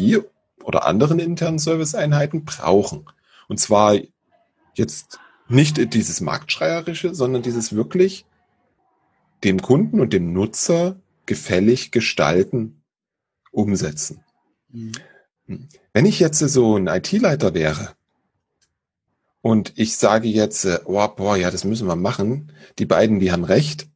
[0.62, 3.06] oder anderen internen Serviceeinheiten brauchen.
[3.48, 3.96] Und zwar
[4.74, 5.18] jetzt
[5.48, 8.26] nicht dieses Marktschreierische, sondern dieses wirklich
[9.44, 12.82] dem Kunden und dem Nutzer gefällig gestalten,
[13.50, 14.24] umsetzen.
[14.70, 14.92] Mhm.
[15.92, 17.94] Wenn ich jetzt so ein IT-Leiter wäre
[19.40, 23.44] und ich sage jetzt, oh, boah, ja, das müssen wir machen, die beiden, die haben
[23.44, 23.88] recht,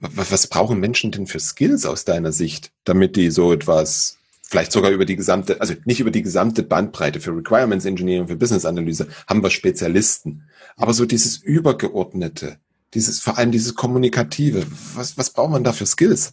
[0.00, 4.90] was, brauchen Menschen denn für Skills aus deiner Sicht, damit die so etwas vielleicht sogar
[4.90, 9.06] über die gesamte, also nicht über die gesamte Bandbreite für Requirements Engineering, für Business Analyse,
[9.28, 10.48] haben wir Spezialisten.
[10.76, 12.58] Aber so dieses übergeordnete,
[12.94, 16.32] dieses, vor allem dieses kommunikative, was, was braucht man da für Skills?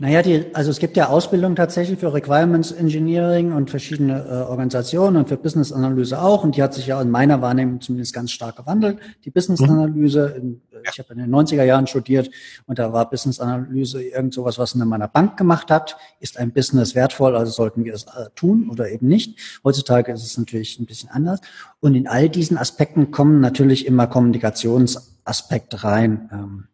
[0.00, 5.16] Naja, die, also es gibt ja Ausbildung tatsächlich für Requirements Engineering und verschiedene äh, Organisationen
[5.16, 6.44] und für Business Analyse auch.
[6.44, 8.98] Und die hat sich ja in meiner Wahrnehmung zumindest ganz stark gewandelt.
[9.24, 9.70] Die Business mhm.
[9.70, 12.30] Analyse, in, ich habe in den 90er Jahren studiert
[12.66, 15.96] und da war Business Analyse irgend sowas, was man in meiner Bank gemacht hat.
[16.20, 19.60] Ist ein Business wertvoll, also sollten wir es äh, tun oder eben nicht.
[19.64, 21.40] Heutzutage ist es natürlich ein bisschen anders.
[21.80, 26.28] Und in all diesen Aspekten kommen natürlich immer Kommunikationsaspekte rein.
[26.32, 26.64] Ähm,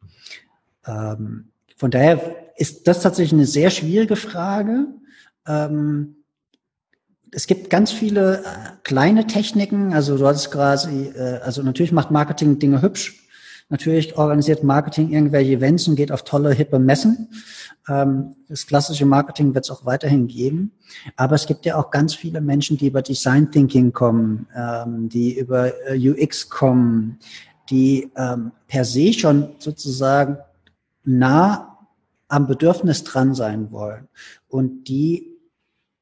[0.88, 4.88] Ähm, von daher ist das tatsächlich eine sehr schwierige Frage.
[5.46, 6.16] Ähm,
[7.30, 8.42] es gibt ganz viele äh,
[8.84, 9.92] kleine Techniken.
[9.92, 13.24] Also du hast quasi, äh, also natürlich macht Marketing Dinge hübsch.
[13.70, 17.28] Natürlich organisiert Marketing irgendwelche Events und geht auf tolle, hippe Messen.
[17.88, 20.72] Ähm, das klassische Marketing wird es auch weiterhin geben.
[21.16, 25.38] Aber es gibt ja auch ganz viele Menschen, die über Design Thinking kommen, ähm, die
[25.38, 27.18] über äh, UX kommen,
[27.70, 30.38] die ähm, per se schon sozusagen
[31.04, 31.77] nah
[32.28, 34.08] am Bedürfnis dran sein wollen
[34.48, 35.38] und die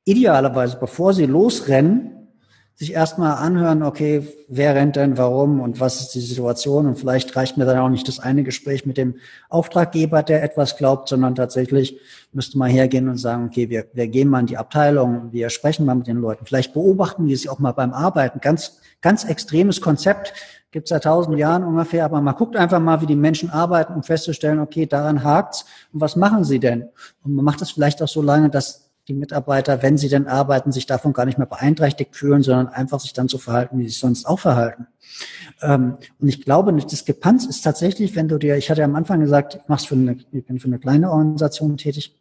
[0.04, 2.25] idealerweise, bevor sie losrennen,
[2.76, 7.34] sich erstmal anhören, okay, wer rennt denn, warum und was ist die Situation und vielleicht
[7.34, 9.16] reicht mir dann auch nicht das eine Gespräch mit dem
[9.48, 11.98] Auftraggeber, der etwas glaubt, sondern tatsächlich
[12.32, 15.86] müsste man hergehen und sagen, okay, wir, wir gehen mal in die Abteilung, wir sprechen
[15.86, 18.40] mal mit den Leuten, vielleicht beobachten wir sie auch mal beim Arbeiten.
[18.40, 20.34] Ganz, ganz extremes Konzept,
[20.70, 24.02] gibt seit tausend Jahren ungefähr, aber man guckt einfach mal, wie die Menschen arbeiten, um
[24.02, 26.90] festzustellen, okay, daran hakt's und was machen sie denn?
[27.24, 30.72] Und man macht das vielleicht auch so lange, dass die Mitarbeiter, wenn sie denn arbeiten,
[30.72, 33.90] sich davon gar nicht mehr beeinträchtigt fühlen, sondern einfach sich dann so verhalten, wie sie
[33.90, 34.86] sich sonst auch verhalten.
[35.62, 38.96] Ähm, und ich glaube, eine Diskrepanz ist tatsächlich, wenn du dir, ich hatte ja am
[38.96, 42.16] Anfang gesagt, ich, mach's für eine, ich bin für eine kleine Organisation tätig.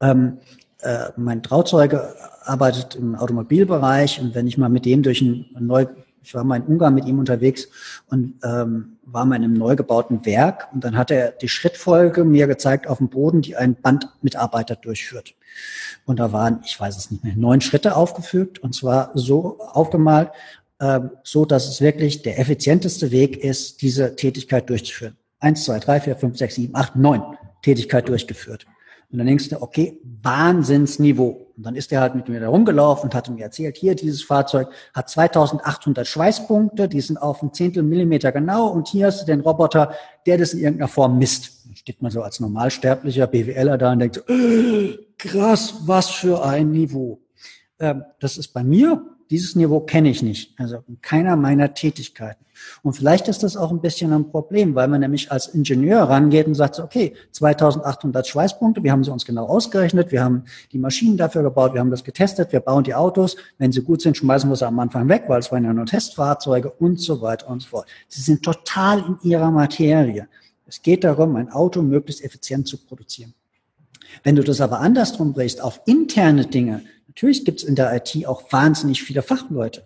[0.00, 0.38] Ähm,
[0.80, 5.86] äh, mein Trauzeuge arbeitet im Automobilbereich und wenn ich mal mit dem durch ein neu,
[6.22, 7.68] ich war mal in Ungarn mit ihm unterwegs
[8.08, 12.24] und ähm, war mal in einem neu gebauten Werk und dann hat er die Schrittfolge
[12.24, 15.34] mir gezeigt auf dem Boden, die ein Bandmitarbeiter durchführt.
[16.04, 20.30] Und da waren, ich weiß es nicht mehr, neun Schritte aufgefügt und zwar so aufgemalt,
[20.78, 25.16] äh, so dass es wirklich der effizienteste Weg ist, diese Tätigkeit durchzuführen.
[25.38, 27.22] Eins, zwei, drei, vier, fünf, sechs, sieben, acht, neun
[27.62, 28.66] Tätigkeit durchgeführt.
[29.10, 31.49] Und dann denkst du, okay, Wahnsinnsniveau.
[31.60, 34.22] Und dann ist er halt mit mir da rumgelaufen und hat mir erzählt, hier, dieses
[34.22, 39.26] Fahrzeug hat 2800 Schweißpunkte, die sind auf ein Zehntel Millimeter genau und hier hast du
[39.26, 39.92] den Roboter,
[40.24, 41.66] der das in irgendeiner Form misst.
[41.66, 44.22] Dann steht man so als normalsterblicher BWLer da und denkt so,
[45.18, 47.20] krass, was für ein Niveau.
[47.78, 52.44] Ähm, das ist bei mir dieses Niveau kenne ich nicht, also in keiner meiner Tätigkeiten.
[52.82, 56.46] Und vielleicht ist das auch ein bisschen ein Problem, weil man nämlich als Ingenieur rangeht
[56.46, 61.16] und sagt, okay, 2800 Schweißpunkte, wir haben sie uns genau ausgerechnet, wir haben die Maschinen
[61.16, 64.50] dafür gebaut, wir haben das getestet, wir bauen die Autos, wenn sie gut sind, schmeißen
[64.50, 67.62] wir sie am Anfang weg, weil es waren ja nur Testfahrzeuge und so weiter und
[67.62, 67.86] so fort.
[68.08, 70.28] Sie sind total in ihrer Materie.
[70.66, 73.34] Es geht darum, ein Auto möglichst effizient zu produzieren.
[74.22, 78.24] Wenn du das aber andersrum brichst, auf interne Dinge, Natürlich gibt es in der IT
[78.28, 79.84] auch wahnsinnig viele Fachleute.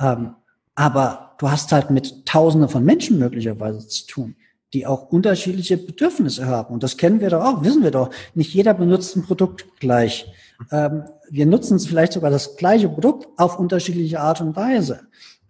[0.00, 0.34] Ähm,
[0.74, 4.36] aber du hast halt mit Tausenden von Menschen möglicherweise zu tun,
[4.74, 6.74] die auch unterschiedliche Bedürfnisse haben.
[6.74, 8.10] Und das kennen wir doch auch, wissen wir doch.
[8.34, 10.32] Nicht jeder benutzt ein Produkt gleich.
[10.72, 15.02] Ähm, wir nutzen vielleicht sogar das gleiche Produkt auf unterschiedliche Art und Weise.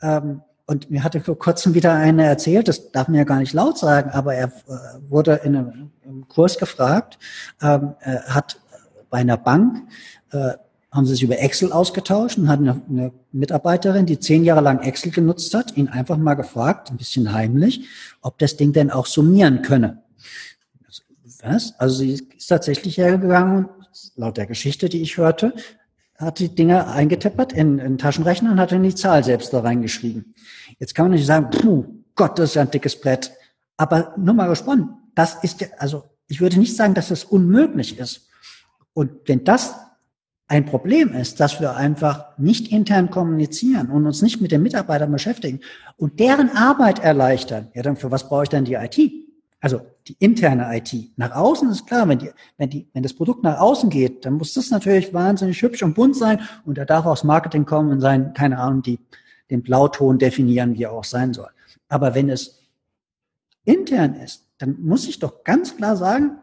[0.02, 3.54] Ähm, und mir hatte vor kurzem wieder einer erzählt, das darf man ja gar nicht
[3.54, 4.50] laut sagen, aber er äh,
[5.08, 7.18] wurde in einem, einem Kurs gefragt,
[7.62, 8.60] ähm, hat
[9.08, 9.88] bei einer Bank
[10.32, 10.52] äh,
[10.98, 15.12] haben sie sich über Excel ausgetauscht und hatten eine, Mitarbeiterin, die zehn Jahre lang Excel
[15.12, 17.86] genutzt hat, ihn einfach mal gefragt, ein bisschen heimlich,
[18.20, 20.02] ob das Ding denn auch summieren könne.
[21.42, 21.78] Was?
[21.78, 23.68] Also sie ist tatsächlich hergegangen
[24.16, 25.54] laut der Geschichte, die ich hörte,
[26.16, 30.34] hat die Dinge eingetippt in, in Taschenrechner und hat dann die Zahl selbst da reingeschrieben.
[30.78, 31.84] Jetzt kann man nicht sagen, puh,
[32.16, 33.32] Gott, das ist ja ein dickes Brett.
[33.76, 37.98] Aber nur mal gesponnen, das ist ja, also ich würde nicht sagen, dass das unmöglich
[37.98, 38.28] ist.
[38.92, 39.74] Und wenn das
[40.48, 45.12] ein Problem ist, dass wir einfach nicht intern kommunizieren und uns nicht mit den Mitarbeitern
[45.12, 45.60] beschäftigen
[45.98, 47.68] und deren Arbeit erleichtern.
[47.74, 48.98] Ja, dann für was brauche ich dann die IT?
[49.60, 50.94] Also die interne IT.
[51.16, 54.34] Nach außen ist klar, wenn, die, wenn, die, wenn das Produkt nach außen geht, dann
[54.34, 58.00] muss das natürlich wahnsinnig hübsch und bunt sein und da darf auch Marketing kommen und
[58.00, 58.98] sein, keine Ahnung, die,
[59.50, 61.50] den Blauton definieren, wie er auch sein soll.
[61.88, 62.62] Aber wenn es
[63.64, 66.38] intern ist, dann muss ich doch ganz klar sagen,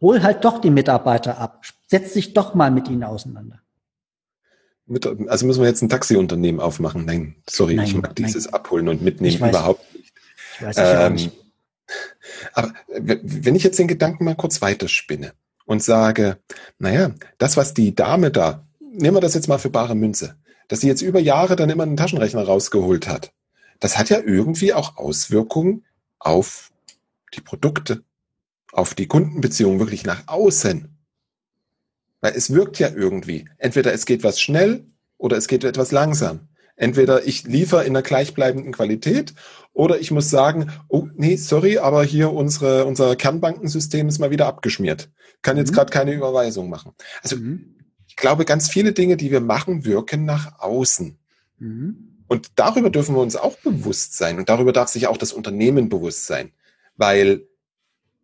[0.00, 1.64] hol halt doch die Mitarbeiter ab.
[1.86, 3.60] Setz dich doch mal mit ihnen auseinander.
[5.26, 7.04] also müssen wir jetzt ein Taxiunternehmen aufmachen?
[7.04, 8.26] Nein, sorry, nein, ich mag nein.
[8.26, 10.12] dieses Abholen und Mitnehmen weiß, überhaupt nicht.
[10.54, 11.32] Ich weiß, ich ähm, nicht.
[12.52, 15.32] Aber wenn ich jetzt den Gedanken mal kurz weiterspinne
[15.64, 16.38] und sage,
[16.78, 20.36] naja, das, was die Dame da, nehmen wir das jetzt mal für bare Münze,
[20.68, 23.32] dass sie jetzt über Jahre dann immer einen Taschenrechner rausgeholt hat,
[23.80, 25.84] das hat ja irgendwie auch Auswirkungen
[26.18, 26.70] auf
[27.34, 28.02] die Produkte,
[28.72, 30.96] auf die Kundenbeziehung wirklich nach außen.
[32.20, 33.48] Weil es wirkt ja irgendwie.
[33.58, 36.48] Entweder es geht was schnell oder es geht etwas langsam.
[36.76, 39.34] Entweder ich liefere in einer gleichbleibenden Qualität
[39.72, 44.46] oder ich muss sagen, oh nee, sorry, aber hier unsere, unser Kernbankensystem ist mal wieder
[44.46, 45.10] abgeschmiert.
[45.42, 45.74] Kann jetzt mhm.
[45.74, 46.92] gerade keine Überweisung machen.
[47.22, 47.76] Also mhm.
[48.06, 51.18] ich glaube, ganz viele Dinge, die wir machen, wirken nach außen.
[51.58, 52.24] Mhm.
[52.28, 55.88] Und darüber dürfen wir uns auch bewusst sein und darüber darf sich auch das Unternehmen
[55.88, 56.52] bewusst sein.
[56.96, 57.47] Weil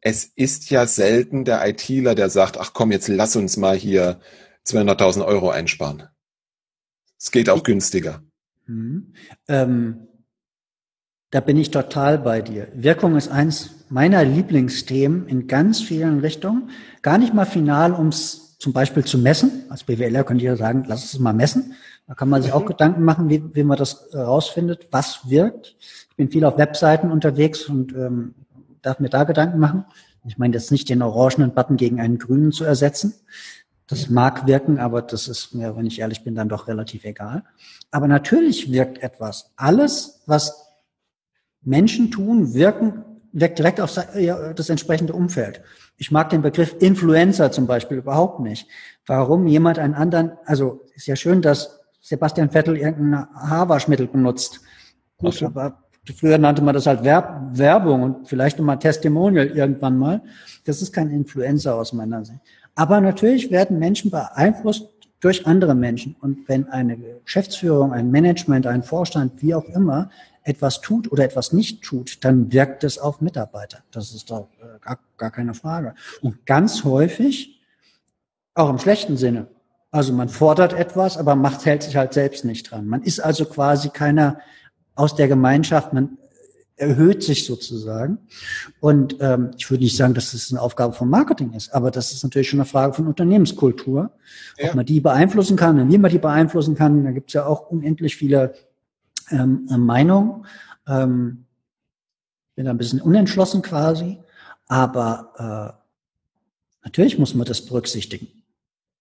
[0.04, 4.20] es ist ja selten der ITler, der sagt, ach komm, jetzt lass uns mal hier
[4.66, 6.04] 200.000 Euro einsparen.
[7.18, 8.22] Es geht auch günstiger.
[8.66, 9.14] Mhm.
[9.48, 10.06] Ähm,
[11.30, 12.68] da bin ich total bei dir.
[12.74, 16.70] Wirkung ist eins meiner Lieblingsthemen in ganz vielen Richtungen.
[17.00, 19.64] Gar nicht mal final, um es zum Beispiel zu messen.
[19.70, 21.74] Als BWLer könnte ich ja sagen, lass es mal messen.
[22.06, 22.68] Da kann man sich auch mhm.
[22.68, 25.76] Gedanken machen, wie, wie man das herausfindet, was wirkt.
[26.10, 28.34] Ich bin viel auf Webseiten unterwegs und ähm,
[28.84, 29.84] darf mir da Gedanken machen.
[30.26, 33.14] Ich meine jetzt nicht den orangenen Button gegen einen grünen zu ersetzen.
[33.86, 37.44] Das mag wirken, aber das ist mir, wenn ich ehrlich bin, dann doch relativ egal.
[37.90, 39.52] Aber natürlich wirkt etwas.
[39.56, 40.70] Alles, was
[41.60, 45.60] Menschen tun, wirken, wirkt direkt auf das entsprechende Umfeld.
[45.96, 48.68] Ich mag den Begriff Influencer zum Beispiel überhaupt nicht.
[49.06, 54.60] Warum jemand einen anderen, also ist ja schön, dass Sebastian Vettel irgendein Haarwaschmittel benutzt.
[55.18, 60.22] Gut, aber früher nannte man das halt Werb Werbung und vielleicht nochmal Testimonial irgendwann mal.
[60.64, 62.40] Das ist kein Influencer aus meiner Sicht.
[62.74, 64.88] Aber natürlich werden Menschen beeinflusst
[65.20, 66.16] durch andere Menschen.
[66.20, 70.10] Und wenn eine Geschäftsführung, ein Management, ein Vorstand, wie auch immer,
[70.42, 73.78] etwas tut oder etwas nicht tut, dann wirkt es auf Mitarbeiter.
[73.90, 75.94] Das ist doch äh, gar, gar keine Frage.
[76.20, 77.62] Und ganz häufig,
[78.54, 79.46] auch im schlechten Sinne.
[79.90, 82.86] Also man fordert etwas, aber macht, hält sich halt selbst nicht dran.
[82.86, 84.40] Man ist also quasi keiner
[84.94, 86.18] aus der Gemeinschaft, man
[86.76, 88.18] erhöht sich sozusagen.
[88.80, 92.12] Und ähm, ich würde nicht sagen, dass das eine Aufgabe vom Marketing ist, aber das
[92.12, 94.10] ist natürlich schon eine Frage von Unternehmenskultur.
[94.58, 94.70] Ja.
[94.70, 97.46] Ob man die beeinflussen kann und wie man die beeinflussen kann, da gibt es ja
[97.46, 98.54] auch unendlich viele
[99.30, 100.46] ähm, Meinungen.
[100.86, 101.44] Ähm,
[102.56, 104.18] bin da ein bisschen unentschlossen quasi,
[104.66, 105.76] aber
[106.84, 108.28] äh, natürlich muss man das berücksichtigen.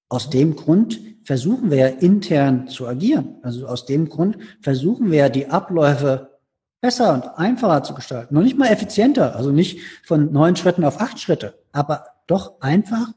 [0.09, 3.35] Aus dem Grund versuchen wir ja intern zu agieren.
[3.41, 6.39] Also aus dem Grund versuchen wir ja die Abläufe
[6.81, 8.35] besser und einfacher zu gestalten.
[8.35, 13.07] Noch nicht mal effizienter, also nicht von neun Schritten auf acht Schritte, aber doch einfach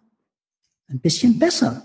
[0.88, 1.82] ein bisschen besser.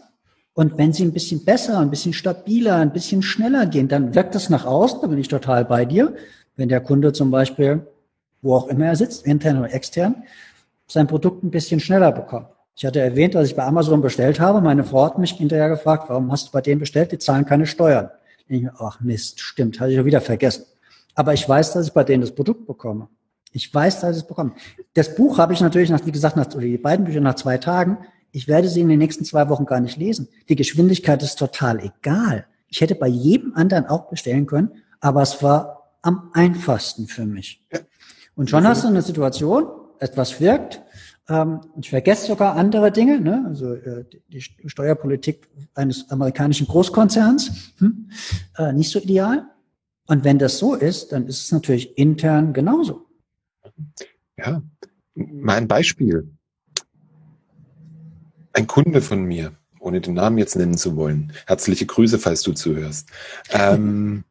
[0.54, 4.36] Und wenn sie ein bisschen besser, ein bisschen stabiler, ein bisschen schneller gehen, dann wirkt
[4.36, 6.16] das nach außen, da bin ich total bei dir.
[6.56, 7.88] Wenn der Kunde zum Beispiel,
[8.42, 10.24] wo auch immer er sitzt, intern oder extern,
[10.88, 12.48] sein Produkt ein bisschen schneller bekommt.
[12.82, 14.60] Ich hatte erwähnt, dass ich bei Amazon bestellt habe.
[14.60, 17.12] Meine Frau hat mich hinterher gefragt, warum hast du bei denen bestellt?
[17.12, 18.10] Die zahlen keine Steuern.
[18.48, 20.66] Ich, ach Mist, stimmt, hatte ich ja wieder vergessen.
[21.14, 23.08] Aber ich weiß, dass ich bei denen das Produkt bekomme.
[23.52, 24.54] Ich weiß, dass ich es bekomme.
[24.96, 27.60] Das Buch habe ich natürlich nach, wie gesagt, nach, oder die beiden Bücher nach zwei
[27.60, 28.00] Tagen.
[28.32, 30.30] Ich werde sie in den nächsten zwei Wochen gar nicht lesen.
[30.50, 32.48] Die Geschwindigkeit ist total egal.
[32.68, 37.64] Ich hätte bei jedem anderen auch bestellen können, aber es war am einfachsten für mich.
[38.34, 39.68] Und schon hast du eine Situation,
[40.00, 40.82] etwas wirkt,
[41.80, 43.46] ich vergesse sogar andere Dinge, ne?
[43.48, 48.10] also äh, die Steuerpolitik eines amerikanischen Großkonzerns, hm?
[48.58, 49.46] äh, nicht so ideal.
[50.08, 53.06] Und wenn das so ist, dann ist es natürlich intern genauso.
[54.38, 54.62] Ja,
[55.16, 56.30] mal ein Beispiel.
[58.54, 62.52] Ein Kunde von mir, ohne den Namen jetzt nennen zu wollen, herzliche Grüße, falls du
[62.54, 63.10] zuhörst.
[63.52, 64.24] Ähm,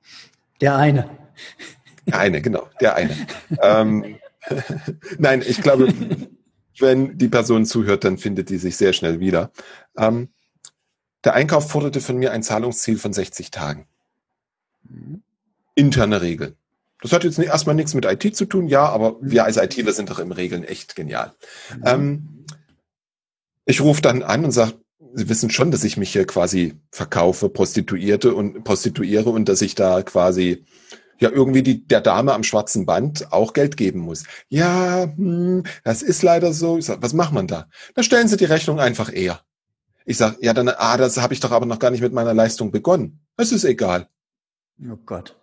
[0.60, 1.08] der eine.
[2.06, 3.16] Der eine, genau, der eine.
[3.62, 4.16] ähm,
[5.18, 5.88] Nein, ich glaube,
[6.78, 9.50] wenn die Person zuhört, dann findet die sich sehr schnell wieder.
[9.96, 10.28] Ähm,
[11.24, 13.86] der Einkauf forderte von mir ein Zahlungsziel von 60 Tagen.
[15.74, 16.56] Interne Regel.
[17.00, 20.10] Das hat jetzt erstmal nichts mit IT zu tun, ja, aber wir als ITler sind
[20.10, 21.32] doch im Regeln echt genial.
[21.76, 21.82] Mhm.
[21.84, 22.28] Ähm,
[23.64, 24.74] ich rufe dann an und sage,
[25.14, 29.74] Sie wissen schon, dass ich mich hier quasi verkaufe, prostituierte und prostituiere und dass ich
[29.74, 30.64] da quasi
[31.22, 34.24] ja irgendwie die, der Dame am schwarzen Band auch Geld geben muss.
[34.48, 36.78] Ja, hm, das ist leider so.
[36.78, 37.68] Ich sag, was macht man da?
[37.94, 39.40] Da stellen Sie die Rechnung einfach eher.
[40.04, 42.34] Ich sage, ja, dann, ah, das habe ich doch aber noch gar nicht mit meiner
[42.34, 43.20] Leistung begonnen.
[43.36, 44.08] Es ist egal.
[44.82, 45.36] Oh Gott.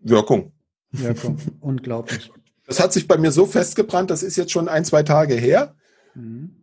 [0.00, 0.52] Wirkung.
[0.90, 1.38] Wirkung.
[1.60, 2.30] Unglaublich.
[2.66, 5.74] Das hat sich bei mir so festgebrannt, das ist jetzt schon ein, zwei Tage her.
[6.14, 6.56] Mhm.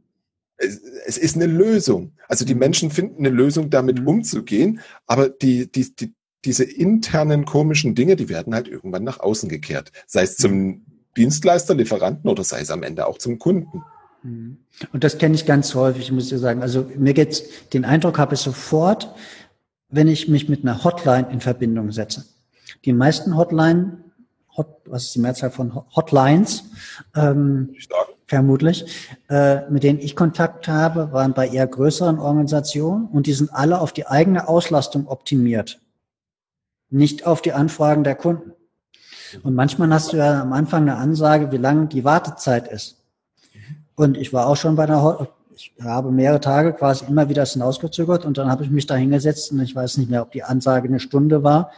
[0.58, 2.14] Es, es, ist eine Lösung.
[2.28, 4.08] Also die Menschen finden eine Lösung, damit mhm.
[4.08, 9.50] umzugehen, aber die, die, die, diese internen komischen Dinge, die werden halt irgendwann nach außen
[9.50, 9.92] gekehrt.
[10.08, 10.86] Sei es zum mhm.
[11.18, 13.84] Dienstleister, Lieferanten oder sei es am Ende auch zum Kunden.
[14.24, 14.58] Mhm.
[14.94, 16.62] Und das kenne ich ganz häufig, muss ich sagen.
[16.62, 19.14] Also mir geht's, den Eindruck habe ich sofort,
[19.90, 22.26] wenn ich mich mit einer Hotline in Verbindung setze.
[22.86, 23.98] Die meisten Hotline,
[24.58, 26.64] Hot, was ist die Mehrzahl von Hotlines,
[27.16, 27.74] ähm,
[28.28, 28.86] vermutlich,
[29.30, 33.82] äh, mit denen ich Kontakt habe, waren bei eher größeren Organisationen und die sind alle
[33.82, 35.81] auf die eigene Auslastung optimiert,
[36.92, 38.52] nicht auf die Anfragen der Kunden.
[39.44, 42.98] Und manchmal hast du ja am Anfang eine Ansage, wie lang die Wartezeit ist.
[43.96, 48.26] Und ich war auch schon bei einer ich habe mehrere Tage quasi immer wieder hinausgezögert
[48.26, 50.88] und dann habe ich mich da hingesetzt und ich weiß nicht mehr, ob die Ansage
[50.88, 51.72] eine Stunde war.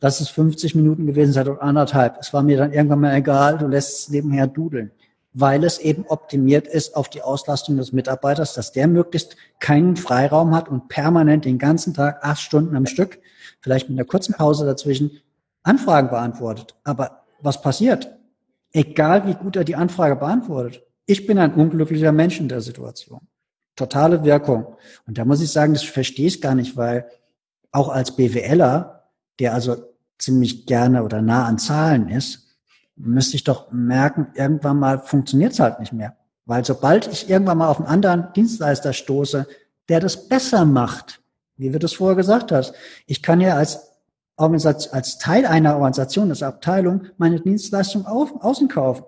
[0.00, 2.18] Lass es 50 Minuten gewesen sein oder anderthalb.
[2.20, 4.90] Es war mir dann irgendwann mal egal, du lässt es nebenher dudeln.
[5.32, 10.54] weil es eben optimiert ist auf die Auslastung des Mitarbeiters, dass der möglichst keinen Freiraum
[10.54, 13.20] hat und permanent den ganzen Tag acht Stunden am Stück,
[13.60, 15.10] vielleicht mit einer kurzen Pause dazwischen,
[15.62, 16.74] Anfragen beantwortet.
[16.84, 18.10] Aber was passiert?
[18.72, 23.20] Egal wie gut er die Anfrage beantwortet, ich bin ein unglücklicher Mensch in der Situation.
[23.76, 24.76] Totale Wirkung.
[25.06, 27.08] Und da muss ich sagen, das verstehe ich gar nicht, weil
[27.72, 29.04] auch als BWLer,
[29.38, 29.76] der also
[30.18, 32.46] ziemlich gerne oder nah an Zahlen ist,
[32.96, 36.16] müsste ich doch merken, irgendwann mal funktioniert es halt nicht mehr.
[36.44, 39.46] Weil sobald ich irgendwann mal auf einen anderen Dienstleister stoße,
[39.88, 41.20] der das besser macht,
[41.60, 42.74] wie wir das vorher gesagt hast,
[43.06, 43.90] ich kann ja als
[44.36, 49.04] Organisation, als Teil einer Organisation, als Abteilung, meine Dienstleistung auf, außen kaufen.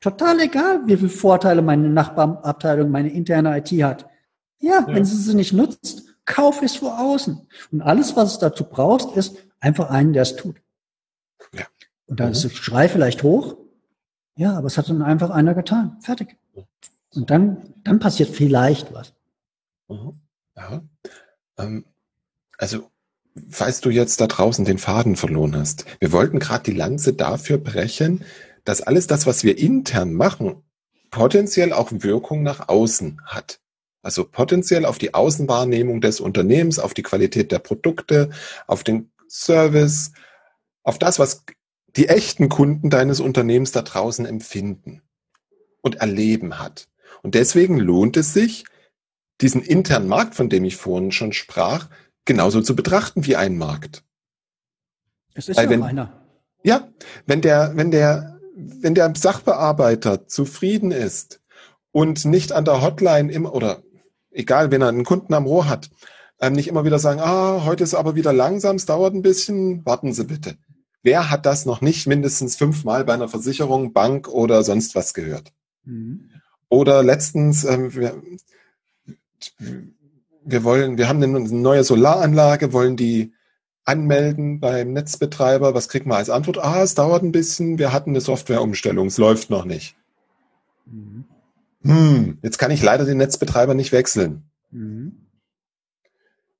[0.00, 4.06] Total egal, wie viele Vorteile meine Nachbarabteilung, meine interne IT hat.
[4.58, 4.86] Ja, ja.
[4.86, 7.46] wenn sie sie nicht nutzt, kauf es vor außen.
[7.72, 10.56] Und alles, was es dazu brauchst, ist einfach einen, der es tut.
[11.52, 11.66] Ja.
[12.06, 12.32] Und dann mhm.
[12.32, 13.56] ist der Schrei vielleicht hoch.
[14.36, 15.98] Ja, aber es hat dann einfach einer getan.
[16.00, 16.36] Fertig.
[17.14, 19.12] Und dann, dann passiert vielleicht was.
[19.88, 20.20] Mhm.
[20.56, 20.82] Ja.
[21.62, 21.84] Ähm,
[22.58, 22.90] also,
[23.48, 27.58] falls du jetzt da draußen den Faden verloren hast, wir wollten gerade die Lanze dafür
[27.58, 28.24] brechen,
[28.64, 30.62] dass alles das, was wir intern machen,
[31.10, 33.60] potenziell auch Wirkung nach außen hat.
[34.02, 38.30] Also potenziell auf die Außenwahrnehmung des Unternehmens, auf die Qualität der Produkte,
[38.66, 40.12] auf den Service,
[40.82, 41.44] auf das, was
[41.96, 45.02] die echten Kunden deines Unternehmens da draußen empfinden
[45.82, 46.88] und erleben hat.
[47.22, 48.64] Und deswegen lohnt es sich,
[49.40, 51.88] diesen internen Markt, von dem ich vorhin schon sprach,
[52.24, 54.04] genauso zu betrachten wie einen Markt.
[55.34, 56.26] Es ist Weil ja wenn, einer.
[56.62, 56.88] Ja,
[57.26, 61.40] wenn der, wenn der, wenn der Sachbearbeiter zufrieden ist
[61.92, 63.82] und nicht an der Hotline immer, oder
[64.30, 65.90] egal, wenn er einen Kunden am Rohr hat,
[66.40, 69.84] ähm, nicht immer wieder sagen, ah, heute ist aber wieder langsam, es dauert ein bisschen,
[69.84, 70.56] warten Sie bitte.
[71.02, 75.52] Wer hat das noch nicht mindestens fünfmal bei einer Versicherung, Bank oder sonst was gehört?
[75.84, 76.30] Mhm.
[76.68, 77.90] Oder letztens, ähm,
[80.44, 83.32] wir, wollen, wir haben eine neue Solaranlage, wollen die
[83.84, 85.74] anmelden beim Netzbetreiber.
[85.74, 86.58] Was kriegt man als Antwort?
[86.58, 89.96] Ah, es dauert ein bisschen, wir hatten eine Softwareumstellung, es läuft noch nicht.
[90.86, 91.24] Mhm.
[91.82, 94.44] Hm, jetzt kann ich leider den Netzbetreiber nicht wechseln.
[94.70, 95.26] Mhm.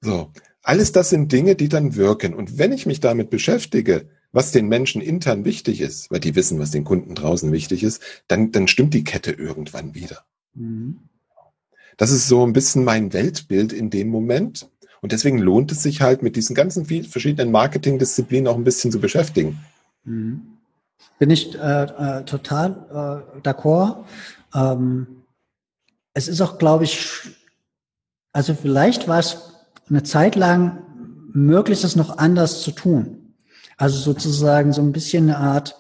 [0.01, 2.35] So, alles das sind Dinge, die dann wirken.
[2.35, 6.59] Und wenn ich mich damit beschäftige, was den Menschen intern wichtig ist, weil die wissen,
[6.59, 10.25] was den Kunden draußen wichtig ist, dann, dann stimmt die Kette irgendwann wieder.
[10.55, 11.10] Mhm.
[11.97, 14.69] Das ist so ein bisschen mein Weltbild in dem Moment.
[15.01, 19.01] Und deswegen lohnt es sich halt mit diesen ganzen verschiedenen Marketingdisziplinen auch ein bisschen zu
[19.01, 19.59] beschäftigen.
[20.05, 20.43] Mhm.
[21.19, 24.05] Bin ich äh, äh, total äh, d'accord.
[24.55, 25.07] Ähm,
[26.13, 27.31] es ist auch, glaube ich,
[28.33, 29.55] also vielleicht war es
[29.89, 30.83] eine Zeit lang
[31.33, 33.35] möglich, das noch anders zu tun.
[33.77, 35.77] Also sozusagen so ein bisschen eine Art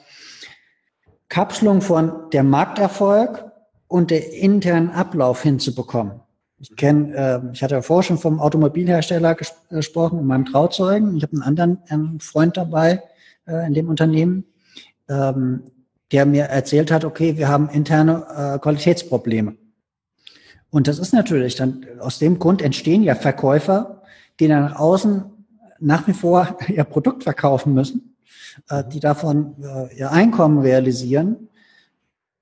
[1.28, 3.49] Kapselung von der Markterfolg
[3.91, 6.20] und der internen Ablauf hinzubekommen.
[6.61, 11.16] Ich kenne, äh, ich hatte ja vorher schon vom Automobilhersteller ges gesprochen, und meinem Trauzeugen.
[11.16, 13.03] Ich habe einen anderen ähm, Freund dabei
[13.49, 14.45] äh, in dem Unternehmen,
[15.09, 15.64] ähm,
[16.12, 19.57] der mir erzählt hat, okay, wir haben interne äh, Qualitätsprobleme.
[20.70, 24.03] Und das ist natürlich dann, aus dem Grund entstehen ja Verkäufer,
[24.38, 25.24] die dann nach außen
[25.80, 28.14] nach wie vor ihr Produkt verkaufen müssen,
[28.68, 31.49] äh, die davon äh, ihr Einkommen realisieren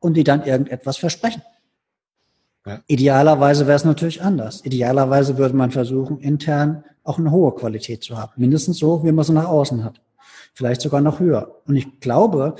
[0.01, 1.43] und die dann irgendetwas versprechen.
[2.67, 2.81] Ja.
[2.87, 4.65] Idealerweise wäre es natürlich anders.
[4.65, 8.33] Idealerweise würde man versuchen, intern auch eine hohe Qualität zu haben.
[8.37, 10.01] Mindestens so, wie man sie nach außen hat.
[10.53, 11.63] Vielleicht sogar noch höher.
[11.67, 12.57] Und ich glaube,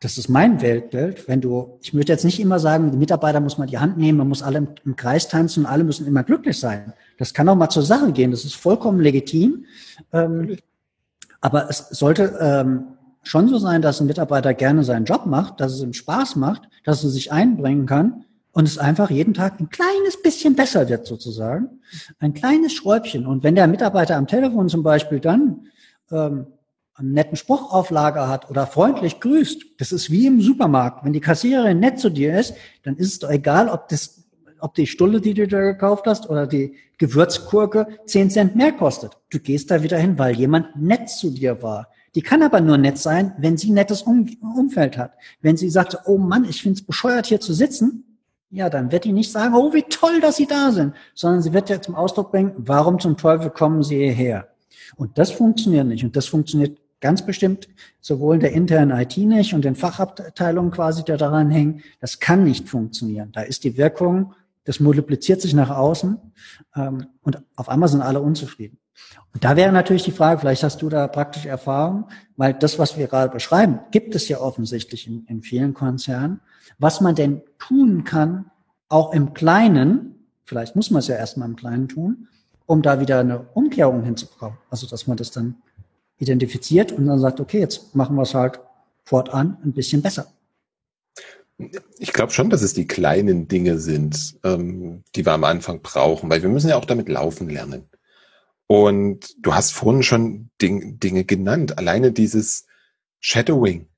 [0.00, 1.28] das ist mein Weltbild.
[1.28, 4.18] Wenn du, ich möchte jetzt nicht immer sagen, die Mitarbeiter muss man die Hand nehmen,
[4.18, 6.92] man muss alle im, im Kreis tanzen und alle müssen immer glücklich sein.
[7.18, 8.32] Das kann auch mal zur Sache gehen.
[8.32, 9.66] Das ist vollkommen legitim.
[10.12, 10.56] Ähm,
[11.40, 12.84] aber es sollte ähm,
[13.22, 16.62] schon so sein, dass ein Mitarbeiter gerne seinen Job macht, dass es ihm Spaß macht,
[16.84, 21.06] dass er sich einbringen kann und es einfach jeden Tag ein kleines bisschen besser wird
[21.06, 21.80] sozusagen.
[22.18, 23.26] Ein kleines Schräubchen.
[23.26, 25.68] Und wenn der Mitarbeiter am Telefon zum Beispiel dann
[26.10, 26.46] ähm,
[26.94, 31.04] einen netten Spruch auf Lager hat oder freundlich grüßt, das ist wie im Supermarkt.
[31.04, 34.24] Wenn die Kassiererin nett zu dir ist, dann ist es doch egal, ob das,
[34.60, 39.12] ob die Stulle, die du da gekauft hast, oder die Gewürzkurke zehn Cent mehr kostet.
[39.30, 41.88] Du gehst da wieder hin, weil jemand nett zu dir war.
[42.14, 45.14] Die kann aber nur nett sein, wenn sie ein nettes um Umfeld hat.
[45.40, 48.04] Wenn sie sagt, oh Mann, ich find's bescheuert, hier zu sitzen,
[48.50, 51.54] ja, dann wird die nicht sagen, oh, wie toll, dass Sie da sind, sondern sie
[51.54, 54.48] wird ja zum Ausdruck bringen, warum zum Teufel kommen Sie hierher?
[54.96, 56.04] Und das funktioniert nicht.
[56.04, 57.68] Und das funktioniert ganz bestimmt
[58.00, 61.82] sowohl in der internen IT nicht und den Fachabteilungen quasi, die daran hängen.
[62.00, 63.30] Das kann nicht funktionieren.
[63.32, 64.34] Da ist die Wirkung,
[64.64, 66.18] das multipliziert sich nach außen
[66.76, 68.78] ähm, und auf einmal sind alle unzufrieden.
[69.32, 72.96] Und da wäre natürlich die Frage, vielleicht hast du da praktische Erfahrung, weil das, was
[72.96, 76.40] wir gerade beschreiben, gibt es ja offensichtlich in, in vielen Konzernen,
[76.78, 78.50] was man denn tun kann,
[78.88, 82.28] auch im Kleinen, vielleicht muss man es ja erstmal im Kleinen tun,
[82.66, 84.58] um da wieder eine Umkehrung hinzubekommen.
[84.70, 85.56] Also, dass man das dann
[86.18, 88.60] identifiziert und dann sagt, okay, jetzt machen wir es halt
[89.04, 90.26] fortan ein bisschen besser.
[91.98, 96.28] Ich glaube schon, dass es die kleinen Dinge sind, ähm, die wir am Anfang brauchen,
[96.28, 97.88] weil wir müssen ja auch damit laufen lernen.
[98.72, 101.76] Und du hast vorhin schon Ding, Dinge genannt.
[101.76, 102.64] Alleine dieses
[103.20, 103.90] Shadowing.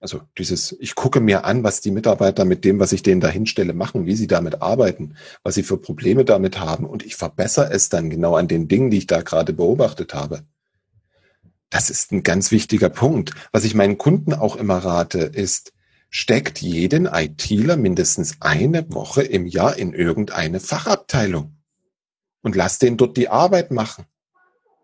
[0.00, 3.28] Also dieses, ich gucke mir an, was die Mitarbeiter mit dem, was ich denen da
[3.28, 6.86] hinstelle, machen, wie sie damit arbeiten, was sie für Probleme damit haben.
[6.86, 10.44] Und ich verbessere es dann genau an den Dingen, die ich da gerade beobachtet habe.
[11.68, 13.34] Das ist ein ganz wichtiger Punkt.
[13.52, 15.74] Was ich meinen Kunden auch immer rate, ist,
[16.08, 21.58] steckt jeden ITler mindestens eine Woche im Jahr in irgendeine Fachabteilung
[22.40, 24.06] und lasst den dort die Arbeit machen.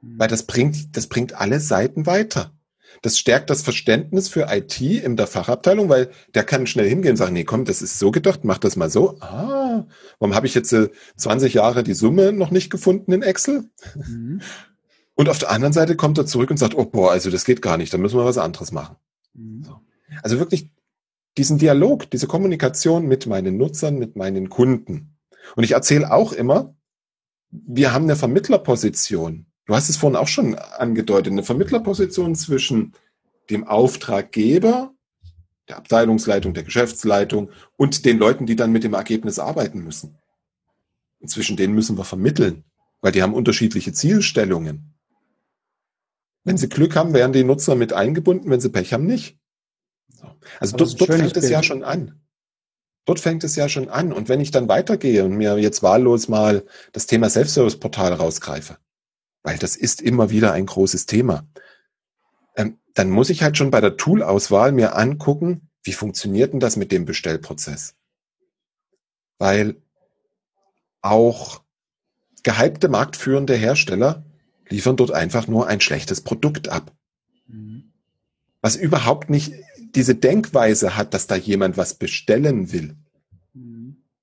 [0.02, 2.52] Weil das bringt, das bringt alle Seiten weiter.
[3.02, 7.16] Das stärkt das Verständnis für IT in der Fachabteilung, weil der kann schnell hingehen und
[7.16, 9.18] sagen, nee, komm, das ist so gedacht, mach das mal so.
[9.20, 9.86] Ah,
[10.18, 13.70] warum habe ich jetzt äh, 20 Jahre die Summe noch nicht gefunden in Excel?
[13.94, 14.40] Mhm.
[15.14, 17.60] Und auf der anderen Seite kommt er zurück und sagt, oh boah, also das geht
[17.60, 18.96] gar nicht, da müssen wir was anderes machen.
[19.34, 19.64] Mhm.
[19.64, 19.80] So.
[20.22, 20.72] Also wirklich
[21.36, 25.18] diesen Dialog, diese Kommunikation mit meinen Nutzern, mit meinen Kunden.
[25.56, 26.74] Und ich erzähle auch immer,
[27.50, 29.44] wir haben eine Vermittlerposition.
[29.66, 32.92] Du hast es vorhin auch schon angedeutet, eine Vermittlerposition zwischen
[33.50, 34.92] dem Auftraggeber,
[35.68, 40.18] der Abteilungsleitung, der Geschäftsleitung und den Leuten, die dann mit dem Ergebnis arbeiten müssen.
[41.20, 42.64] Und zwischen denen müssen wir vermitteln,
[43.00, 44.94] weil die haben unterschiedliche Zielstellungen.
[46.44, 49.38] Wenn sie Glück haben, werden die Nutzer mit eingebunden, wenn sie Pech haben, nicht.
[50.58, 51.36] Also dort, dort fängt Bild.
[51.36, 52.20] es ja schon an.
[53.04, 54.12] Dort fängt es ja schon an.
[54.12, 58.78] Und wenn ich dann weitergehe und mir jetzt wahllos mal das Thema Self-Service-Portal rausgreife,
[59.42, 61.46] weil das ist immer wieder ein großes Thema.
[62.56, 66.76] Ähm, dann muss ich halt schon bei der Tool-Auswahl mir angucken, wie funktioniert denn das
[66.76, 67.94] mit dem Bestellprozess?
[69.38, 69.76] Weil
[71.00, 71.62] auch
[72.42, 74.24] gehypte marktführende Hersteller
[74.68, 76.92] liefern dort einfach nur ein schlechtes Produkt ab.
[77.46, 77.92] Mhm.
[78.60, 79.54] Was überhaupt nicht
[79.94, 82.96] diese Denkweise hat, dass da jemand was bestellen will.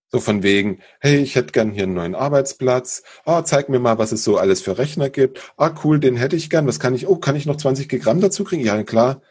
[0.09, 3.03] So von wegen, hey, ich hätte gern hier einen neuen Arbeitsplatz.
[3.25, 5.51] Ah, zeig mir mal, was es so alles für Rechner gibt.
[5.57, 6.65] Ah, cool, den hätte ich gern.
[6.65, 7.07] Was kann ich?
[7.07, 8.63] Oh, kann ich noch 20 Gramm dazu kriegen?
[8.63, 9.21] Ja, klar.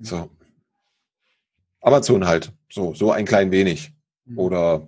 [0.00, 0.30] So.
[1.80, 2.52] Amazon halt.
[2.70, 3.92] So, so ein klein wenig.
[4.24, 4.38] Mhm.
[4.38, 4.86] Oder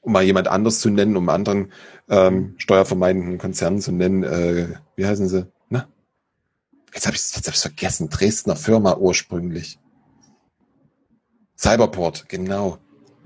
[0.00, 1.72] um mal jemand anders zu nennen, um anderen
[2.10, 5.46] ähm, steuervermeidenden Konzernen zu nennen, äh, wie heißen sie?
[5.70, 5.88] Na?
[6.92, 8.10] Jetzt habe ich jetzt hab ich's vergessen.
[8.10, 9.78] Dresdner Firma ursprünglich.
[11.56, 12.78] Cyberport, genau.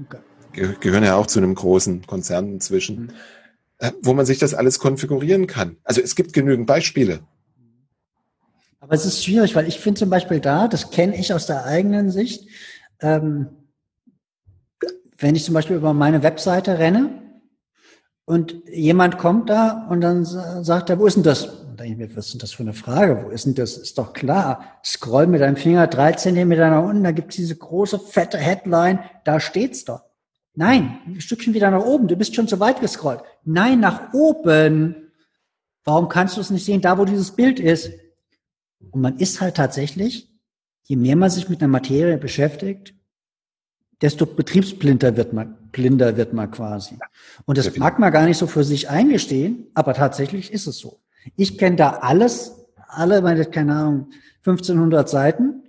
[0.04, 0.18] Okay
[0.54, 3.10] gehören ja auch zu einem großen Konzern inzwischen, mhm.
[3.78, 5.76] Äh, wo man sich das alles konfigurieren kann.
[5.82, 7.20] Also es gibt genügend Beispiele.
[8.78, 11.64] Aber es ist schwierig, weil ich finde zum Beispiel da, das kenne ich aus der
[11.64, 12.48] eigenen Sicht,
[13.00, 13.48] ähm,
[15.18, 17.22] wenn ich zum Beispiel über meine Webseite renne
[18.26, 21.46] und jemand kommt da und dann sagt er, wo ist denn das?
[21.46, 23.24] Und dann denke ich mir, was ist denn das für eine Frage?
[23.24, 23.76] Wo ist denn das?
[23.76, 24.78] Ist doch klar.
[24.84, 29.40] Scroll mit deinem Finger drei Zentimeter nach unten, da gibt's diese große, fette Headline, da
[29.40, 30.04] steht's doch.
[30.54, 32.06] Nein, ein Stückchen wieder nach oben.
[32.06, 33.20] Du bist schon zu weit gescrollt.
[33.44, 35.10] Nein, nach oben.
[35.84, 37.90] Warum kannst du es nicht sehen, da wo dieses Bild ist?
[38.92, 40.30] Und man ist halt tatsächlich,
[40.84, 42.94] je mehr man sich mit einer Materie beschäftigt,
[44.00, 46.98] desto betriebsblinder wird man, blinder wird man quasi.
[47.46, 51.00] Und das mag man gar nicht so für sich eingestehen, aber tatsächlich ist es so.
[51.36, 54.10] Ich kenne da alles, alle meine, keine Ahnung,
[54.46, 55.62] 1500 Seiten.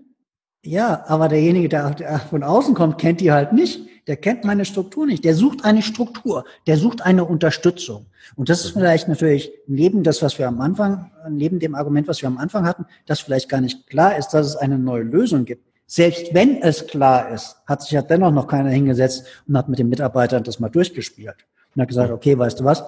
[0.63, 5.05] Ja, aber derjenige, der von außen kommt, kennt die halt nicht der kennt meine Struktur
[5.05, 5.23] nicht.
[5.23, 8.05] Der sucht eine Struktur, der sucht eine Unterstützung.
[8.35, 12.21] Und das ist vielleicht natürlich neben das, was wir am Anfang, neben dem Argument, was
[12.21, 15.45] wir am Anfang hatten, dass vielleicht gar nicht klar ist, dass es eine neue Lösung
[15.45, 15.65] gibt.
[15.87, 19.79] Selbst wenn es klar ist, hat sich ja dennoch noch keiner hingesetzt und hat mit
[19.79, 21.35] den Mitarbeitern das mal durchgespielt
[21.75, 22.83] und hat gesagt, okay, weißt du was?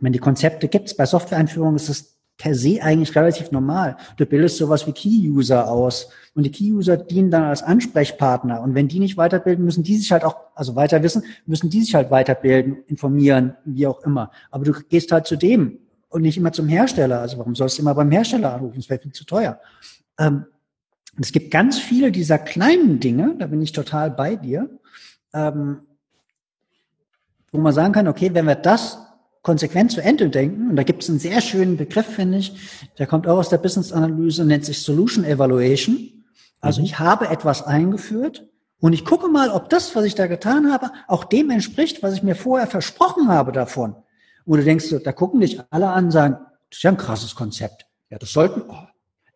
[0.00, 3.96] Wenn die Konzepte gibt es bei Softwareeinführungen, ist es per se eigentlich relativ normal.
[4.16, 8.60] Du bildest sowas wie Key-User aus und die Key-User dienen dann als Ansprechpartner.
[8.62, 11.82] Und wenn die nicht weiterbilden, müssen die sich halt auch, also weiter wissen, müssen die
[11.82, 14.32] sich halt weiterbilden, informieren, wie auch immer.
[14.50, 15.78] Aber du gehst halt zu dem
[16.08, 17.20] und nicht immer zum Hersteller.
[17.20, 18.74] Also warum sollst du immer beim Hersteller anrufen?
[18.78, 19.60] Das wäre viel zu teuer.
[20.18, 20.46] Ähm,
[21.20, 24.68] es gibt ganz viele dieser kleinen Dinge, da bin ich total bei dir,
[25.32, 25.82] ähm,
[27.52, 28.98] wo man sagen kann, okay, wenn wir das
[29.42, 32.54] konsequent zu Ende denken, und da gibt es einen sehr schönen Begriff, finde ich,
[32.98, 36.24] der kommt auch aus der Business-Analyse, nennt sich Solution Evaluation.
[36.60, 36.86] Also mhm.
[36.86, 38.48] ich habe etwas eingeführt
[38.80, 42.14] und ich gucke mal, ob das, was ich da getan habe, auch dem entspricht, was
[42.14, 43.96] ich mir vorher versprochen habe davon.
[44.44, 46.38] Und du denkst, da gucken dich alle an und sagen,
[46.70, 47.86] das ist ja ein krasses Konzept.
[48.10, 48.86] Ja, das sollten, oh,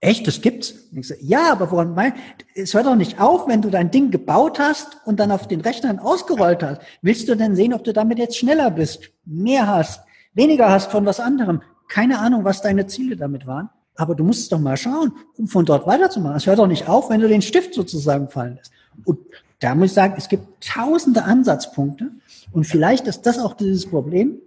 [0.07, 0.75] echt, das gibt's?
[1.03, 2.15] So, ja, aber woran mein,
[2.55, 5.61] es hört doch nicht auf, wenn du dein Ding gebaut hast und dann auf den
[5.61, 6.81] Rechnern ausgerollt hast.
[7.03, 10.01] Willst du denn sehen, ob du damit jetzt schneller bist, mehr hast,
[10.35, 11.61] weniger hast von was anderem?
[11.89, 13.69] Keine Ahnung, was deine Ziele damit waren.
[13.97, 16.37] Aber du musst doch mal schauen, um von dort weiterzumachen.
[16.37, 18.73] Es hört doch nicht auf, wenn du den Stift sozusagen fallen lässt.
[19.05, 19.19] Und
[19.61, 22.11] da muss ich sagen, es gibt tausende Ansatzpunkte.
[22.53, 24.39] Und vielleicht ist das auch dieses Problem,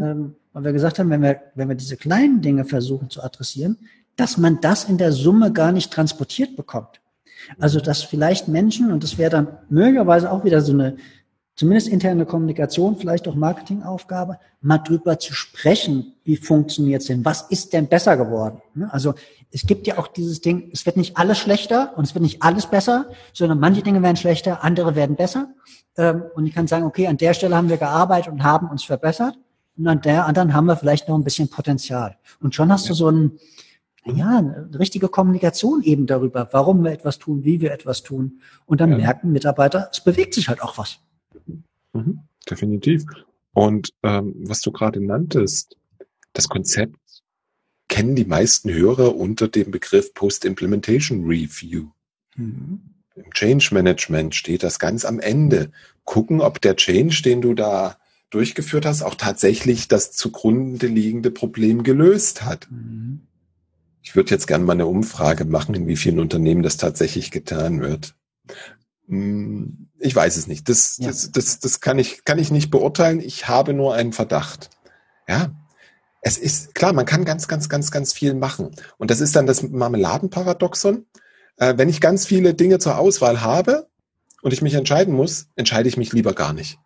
[0.00, 3.78] ähm, weil wir gesagt haben, wenn wir, wenn wir diese kleinen Dinge versuchen zu adressieren,
[4.18, 7.00] dass man das in der Summe gar nicht transportiert bekommt.
[7.58, 10.96] Also, dass vielleicht Menschen, und das wäre dann möglicherweise auch wieder so eine
[11.54, 17.24] zumindest interne Kommunikation, vielleicht auch Marketingaufgabe, mal drüber zu sprechen, wie funktioniert es denn?
[17.24, 18.60] Was ist denn besser geworden?
[18.74, 18.92] Ne?
[18.92, 19.14] Also
[19.50, 22.42] es gibt ja auch dieses Ding, es wird nicht alles schlechter und es wird nicht
[22.42, 25.48] alles besser, sondern manche Dinge werden schlechter, andere werden besser.
[25.96, 28.84] Ähm, und ich kann sagen, okay, an der Stelle haben wir gearbeitet und haben uns
[28.84, 29.36] verbessert.
[29.76, 32.16] Und an der anderen haben wir vielleicht noch ein bisschen Potenzial.
[32.40, 33.38] Und schon hast du so ein,
[34.16, 38.40] ja, eine richtige Kommunikation eben darüber, warum wir etwas tun, wie wir etwas tun.
[38.66, 38.98] Und dann ja.
[38.98, 41.00] merken Mitarbeiter, es bewegt sich halt auch was.
[41.92, 43.04] Mhm, definitiv.
[43.52, 45.76] Und ähm, was du gerade nanntest,
[46.32, 46.96] das Konzept
[47.88, 51.88] kennen die meisten Hörer unter dem Begriff Post-Implementation Review.
[52.36, 52.80] Mhm.
[53.16, 55.72] Im Change Management steht das ganz am Ende.
[56.04, 57.96] Gucken, ob der Change, den du da
[58.30, 62.68] durchgeführt hast, auch tatsächlich das zugrunde liegende Problem gelöst hat.
[62.70, 63.22] Mhm.
[64.02, 67.80] Ich würde jetzt gerne mal eine Umfrage machen, in wie vielen Unternehmen das tatsächlich getan
[67.80, 68.14] wird.
[69.08, 70.68] Hm, ich weiß es nicht.
[70.68, 71.08] Das, ja.
[71.08, 73.20] das, das, das kann ich, kann ich nicht beurteilen.
[73.20, 74.70] Ich habe nur einen Verdacht.
[75.26, 75.50] Ja.
[76.20, 78.70] Es ist klar, man kann ganz, ganz, ganz, ganz viel machen.
[78.96, 81.06] Und das ist dann das Marmeladenparadoxon.
[81.56, 83.88] Äh, wenn ich ganz viele Dinge zur Auswahl habe
[84.42, 86.78] und ich mich entscheiden muss, entscheide ich mich lieber gar nicht.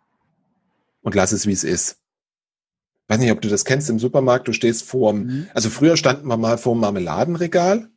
[1.01, 1.97] Und lass es, wie es ist.
[3.07, 4.47] Weiß nicht, ob du das kennst im Supermarkt.
[4.47, 5.47] Du stehst vor, mhm.
[5.53, 7.89] also früher standen wir mal vor dem Marmeladenregal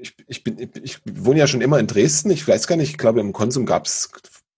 [0.00, 2.30] ich, ich, bin, ich wohne ja schon immer in Dresden.
[2.30, 4.10] Ich weiß gar nicht, ich glaube, im Konsum gab es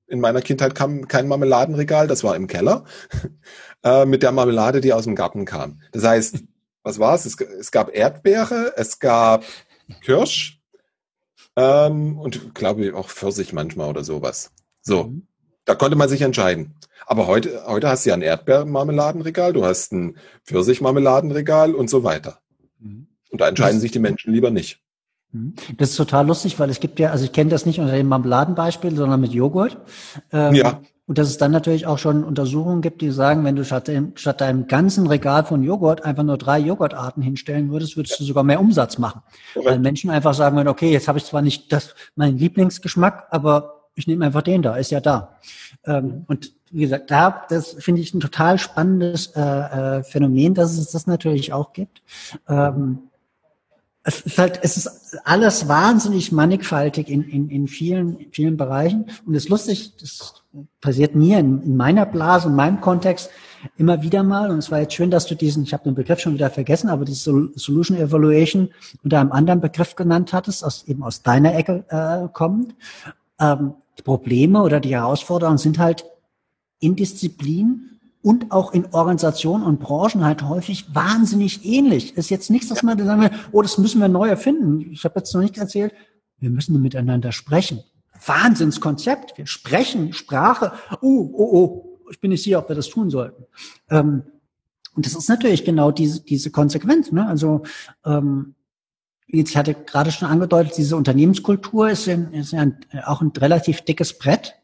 [0.07, 2.85] in meiner Kindheit kam kein Marmeladenregal, das war im Keller,
[3.83, 5.81] äh, mit der Marmelade, die aus dem Garten kam.
[5.93, 6.45] Das heißt,
[6.83, 7.25] was war es?
[7.25, 9.45] Es gab Erdbeere, es gab
[10.03, 10.61] Kirsch
[11.57, 14.53] ähm, und glaube ich auch Pfirsich manchmal oder sowas.
[14.83, 15.27] So, mhm.
[15.65, 16.75] da konnte man sich entscheiden.
[17.07, 22.39] Aber heute, heute hast du ja ein Erdbeermarmeladenregal, du hast ein Pfirsichmarmeladenregal und so weiter.
[22.79, 23.07] Mhm.
[23.31, 24.81] Und da entscheiden sich die Menschen lieber nicht.
[25.33, 25.55] Mhm.
[25.79, 28.09] Das ist total lustig, weil es gibt ja, also ich kenne das nicht unter dem
[28.09, 29.79] Marmeladenbeispiel, sondern mit Joghurt.
[30.33, 30.81] Ähm, ja.
[31.07, 34.13] Und dass es dann natürlich auch schon Untersuchungen gibt, die sagen, wenn du statt, dem,
[34.15, 38.45] statt deinem ganzen Regal von Joghurt einfach nur drei Joghurtarten hinstellen würdest, würdest du sogar
[38.45, 39.23] mehr Umsatz machen.
[39.55, 39.67] Okay.
[39.67, 43.89] Weil Menschen einfach sagen würden, okay, jetzt habe ich zwar nicht das, mein Lieblingsgeschmack, aber
[43.95, 45.39] ich nehme einfach den da, ist ja da.
[45.85, 50.77] Ähm, und wie gesagt, da, das finde ich ein total spannendes äh, äh, Phänomen, dass
[50.77, 52.03] es das natürlich auch gibt.
[52.49, 52.99] Ähm,
[54.05, 59.07] es ist halt, es ist alles wahnsinnig mannigfaltig in, in, in vielen, in vielen Bereichen.
[59.25, 60.43] Und es ist lustig, das
[60.81, 63.31] passiert mir in, in meiner Blase, in meinem Kontext
[63.77, 64.51] immer wieder mal.
[64.51, 66.89] Und es war jetzt schön, dass du diesen, ich habe den Begriff schon wieder vergessen,
[66.89, 68.71] aber diese Solution Evaluation
[69.05, 72.75] unter einem anderen Begriff genannt hattest, aus, eben aus deiner Ecke äh, kommend.
[73.39, 76.05] Ähm, die Probleme oder die Herausforderungen sind halt
[76.83, 82.17] in Disziplin und auch in Organisationen und Branchen halt häufig wahnsinnig ähnlich.
[82.17, 84.81] Ist jetzt nichts, dass man sagen will, oh, das müssen wir neu erfinden.
[84.93, 85.93] Ich habe jetzt noch nicht erzählt,
[86.39, 87.83] wir müssen miteinander sprechen.
[88.27, 89.39] Wahnsinnskonzept.
[89.39, 90.73] Wir sprechen Sprache.
[91.01, 93.45] Oh, oh, oh, ich bin nicht sicher, ob wir das tun sollten.
[93.91, 94.25] Ähm,
[94.95, 97.11] und das ist natürlich genau diese, diese Konsequenz.
[97.13, 97.27] Ne?
[97.27, 97.63] Also
[98.05, 98.55] ähm,
[99.27, 102.67] ich hatte gerade schon angedeutet, diese Unternehmenskultur ist, in, ist ja
[103.07, 104.55] auch ein relativ dickes Brett.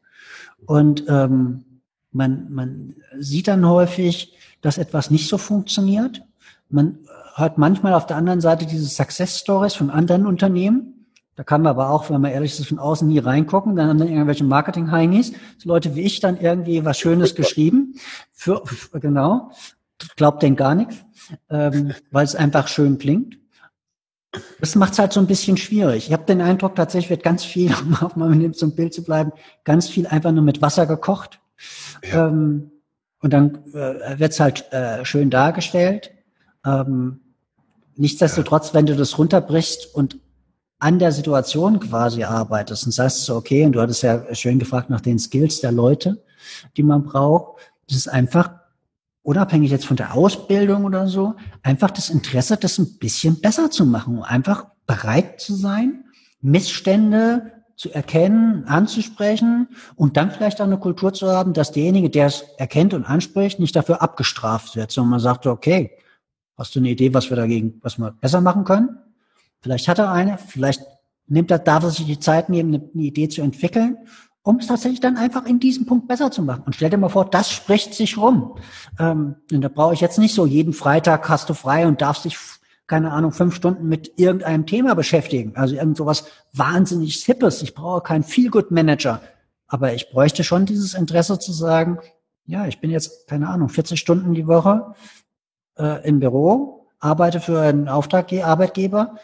[0.67, 1.65] Und ähm,
[2.13, 6.23] man, man sieht dann häufig, dass etwas nicht so funktioniert.
[6.69, 6.99] Man
[7.37, 11.07] hört manchmal auf der anderen Seite diese Success Stories von anderen Unternehmen.
[11.37, 13.77] Da kann man aber auch, wenn man ehrlich ist, von außen nie reingucken.
[13.77, 17.95] Dann haben dann irgendwelche Marketing-Heinis, so Leute wie ich, dann irgendwie was Schönes geschrieben.
[18.33, 18.63] Für,
[18.95, 19.53] genau.
[20.17, 20.97] Glaubt denn gar nichts,
[21.49, 23.39] ähm, weil es einfach schön klingt.
[24.61, 26.09] Das macht es halt so ein bisschen schwierig.
[26.09, 29.33] Ich habe den Eindruck, tatsächlich wird ganz viel, um auf mit zum Bild zu bleiben,
[29.65, 31.41] ganz viel einfach nur mit Wasser gekocht.
[32.03, 32.29] Ja.
[32.29, 32.71] Ähm,
[33.21, 36.13] und dann äh, wird's halt äh, schön dargestellt.
[36.65, 37.21] Ähm,
[37.97, 38.75] nichtsdestotrotz, ja.
[38.75, 40.19] wenn du das runterbrichst und
[40.79, 44.91] an der Situation quasi arbeitest und sagst so, okay, und du hattest ja schön gefragt
[44.91, 46.23] nach den Skills der Leute,
[46.77, 48.51] die man braucht, das ist einfach
[49.23, 53.85] unabhängig jetzt von der Ausbildung oder so, einfach das Interesse, das ein bisschen besser zu
[53.85, 56.05] machen, einfach bereit zu sein,
[56.41, 62.27] Missstände zu erkennen, anzusprechen und dann vielleicht auch eine Kultur zu haben, dass derjenige, der
[62.27, 65.93] es erkennt und anspricht, nicht dafür abgestraft wird, sondern man sagt, okay,
[66.57, 68.99] hast du eine Idee, was wir dagegen, was wir besser machen können?
[69.61, 70.83] Vielleicht hat er eine, vielleicht
[71.29, 73.97] nimmt er, darf er sich die Zeit nehmen, eine Idee zu entwickeln,
[74.43, 76.65] um es tatsächlich dann einfach in diesem Punkt besser zu machen.
[76.67, 78.57] Und stell dir mal vor, das spricht sich rum.
[78.99, 82.25] Ähm, und da brauche ich jetzt nicht so, jeden Freitag hast du frei und darfst
[82.25, 82.37] dich
[82.89, 85.55] keine Ahnung, fünf Stunden mit irgendeinem Thema beschäftigen.
[85.57, 86.25] Also irgend sowas
[86.55, 87.63] wahnsinnig Hippes.
[87.63, 89.21] Ich brauche keinen Feel-Good-Manager.
[89.69, 91.99] Aber ich bräuchte schon dieses Interesse zu sagen,
[92.47, 94.95] ja, ich bin jetzt, keine Ahnung, 40 Stunden die Woche
[95.79, 99.17] äh, im Büro, arbeite für einen Auftragarbeitgeber.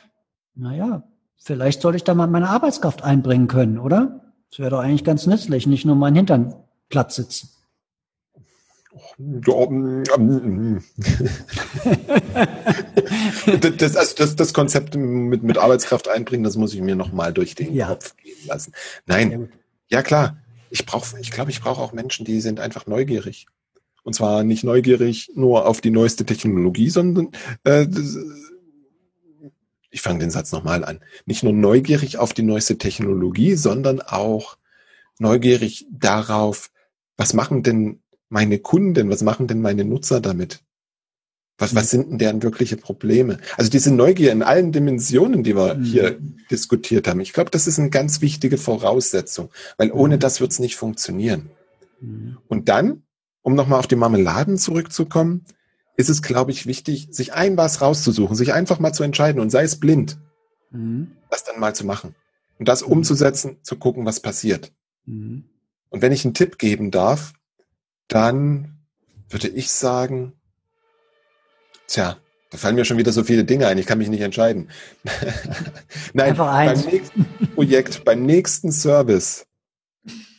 [0.54, 1.02] Naja,
[1.36, 4.20] vielleicht soll ich da mal meine Arbeitskraft einbringen können, oder?
[4.50, 6.54] Das wäre doch eigentlich ganz nützlich, nicht nur meinen Hintern
[6.90, 7.48] platt sitzen.
[9.18, 9.40] Mm,
[10.16, 10.78] mm.
[13.78, 17.54] das, also das, das Konzept mit, mit Arbeitskraft einbringen, das muss ich mir nochmal durch
[17.54, 17.88] den ja.
[17.88, 18.72] Kopf gehen lassen.
[19.06, 19.48] Nein,
[19.88, 20.36] ja klar.
[20.70, 23.46] Ich brauche, ich glaube, ich brauche auch Menschen, die sind einfach neugierig.
[24.02, 27.30] Und zwar nicht neugierig nur auf die neueste Technologie, sondern
[27.64, 27.86] äh,
[29.90, 31.00] ich fange den Satz nochmal an.
[31.24, 34.56] Nicht nur neugierig auf die neueste Technologie, sondern auch
[35.18, 36.70] neugierig darauf,
[37.16, 38.00] was machen denn
[38.34, 40.60] meine Kunden, was machen denn meine Nutzer damit?
[41.56, 41.88] Was, was mhm.
[41.88, 43.38] sind denn deren wirkliche Probleme?
[43.56, 45.84] Also diese Neugier in allen Dimensionen, die wir mhm.
[45.84, 46.18] hier
[46.50, 50.20] diskutiert haben, ich glaube, das ist eine ganz wichtige Voraussetzung, weil ohne mhm.
[50.20, 51.50] das wird es nicht funktionieren.
[52.00, 52.38] Mhm.
[52.48, 53.04] Und dann,
[53.42, 55.44] um nochmal auf die Marmeladen zurückzukommen,
[55.96, 59.50] ist es, glaube ich, wichtig, sich ein was rauszusuchen, sich einfach mal zu entscheiden und
[59.50, 60.18] sei es blind,
[60.72, 61.12] mhm.
[61.30, 62.16] das dann mal zu machen
[62.58, 64.72] und das umzusetzen, zu gucken, was passiert.
[65.06, 67.32] Und wenn ich einen Tipp geben darf,
[68.08, 68.78] dann
[69.28, 70.32] würde ich sagen,
[71.86, 72.16] tja,
[72.50, 74.70] da fallen mir schon wieder so viele Dinge ein, ich kann mich nicht entscheiden.
[76.12, 79.46] Nein, beim nächsten Projekt, beim nächsten Service,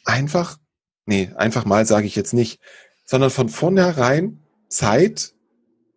[0.05, 0.57] einfach,
[1.05, 2.61] nee, einfach mal sage ich jetzt nicht,
[3.05, 4.39] sondern von vornherein
[4.69, 5.33] Zeit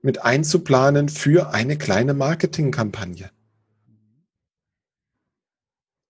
[0.03, 3.31] mit einzuplanen für eine kleine Marketingkampagne.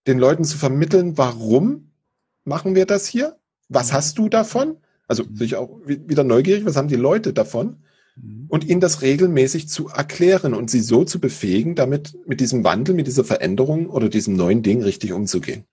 [0.07, 1.93] Den Leuten zu vermitteln, warum
[2.45, 3.39] machen wir das hier?
[3.69, 4.79] Was hast du davon?
[5.09, 5.37] Also mhm.
[5.37, 7.79] sich auch wieder neugierig, was haben die Leute davon?
[8.17, 8.47] Mhm.
[8.49, 12.95] Und ihnen das regelmäßig zu erklären und sie so zu befähigen, damit mit diesem Wandel,
[12.95, 15.65] mit dieser Veränderung oder diesem neuen Ding richtig umzugehen.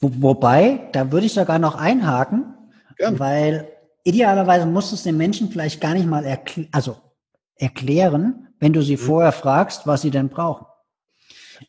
[0.00, 2.54] Wo, wobei, da würde ich sogar noch einhaken,
[2.96, 3.18] Gern.
[3.18, 3.68] weil
[4.04, 6.96] idealerweise musst du es den Menschen vielleicht gar nicht mal erkl also
[7.56, 9.00] erklären, wenn du sie mhm.
[9.00, 10.66] vorher fragst, was sie denn brauchen.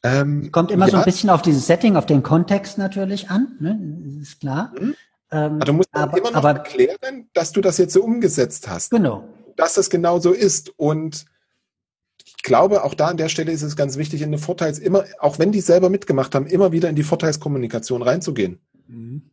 [0.03, 0.91] Ähm, Kommt immer ja.
[0.91, 4.19] so ein bisschen auf dieses Setting, auf den Kontext natürlich an, ne?
[4.21, 4.71] ist klar.
[4.79, 4.93] Mhm.
[5.31, 8.67] Ähm, aber du musst aber, immer noch aber, erklären, dass du das jetzt so umgesetzt
[8.67, 8.91] hast.
[8.91, 9.23] Genau.
[9.55, 10.73] Dass das genau so ist.
[10.77, 11.25] Und
[12.25, 15.03] ich glaube, auch da an der Stelle ist es ganz wichtig, in den Vorteils immer,
[15.19, 18.59] auch wenn die selber mitgemacht haben, immer wieder in die Vorteilskommunikation reinzugehen.
[18.87, 19.29] Mhm.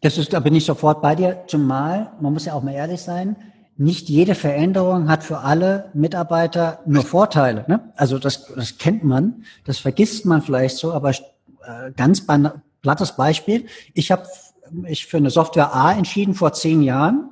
[0.00, 3.00] Das ist, da bin ich sofort bei dir, zumal, man muss ja auch mal ehrlich
[3.00, 3.36] sein,
[3.76, 7.64] nicht jede Veränderung hat für alle Mitarbeiter nur Vorteile.
[7.68, 7.92] Ne?
[7.96, 12.26] Also das, das kennt man, das vergisst man vielleicht so, aber äh, ganz
[12.82, 13.66] plattes Beispiel.
[13.94, 14.26] Ich habe
[14.70, 17.30] mich für eine Software A entschieden vor zehn Jahren.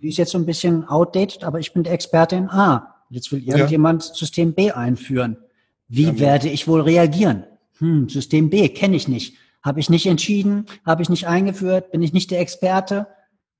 [0.00, 2.94] Die ist jetzt so ein bisschen outdated, aber ich bin der Experte in A.
[3.10, 4.14] Jetzt will irgendjemand ja.
[4.14, 5.38] System B einführen.
[5.88, 7.44] Wie ja, werde ich wohl reagieren?
[7.78, 9.36] Hm, System B kenne ich nicht.
[9.62, 13.08] Habe ich nicht entschieden, habe ich nicht eingeführt, bin ich nicht der Experte.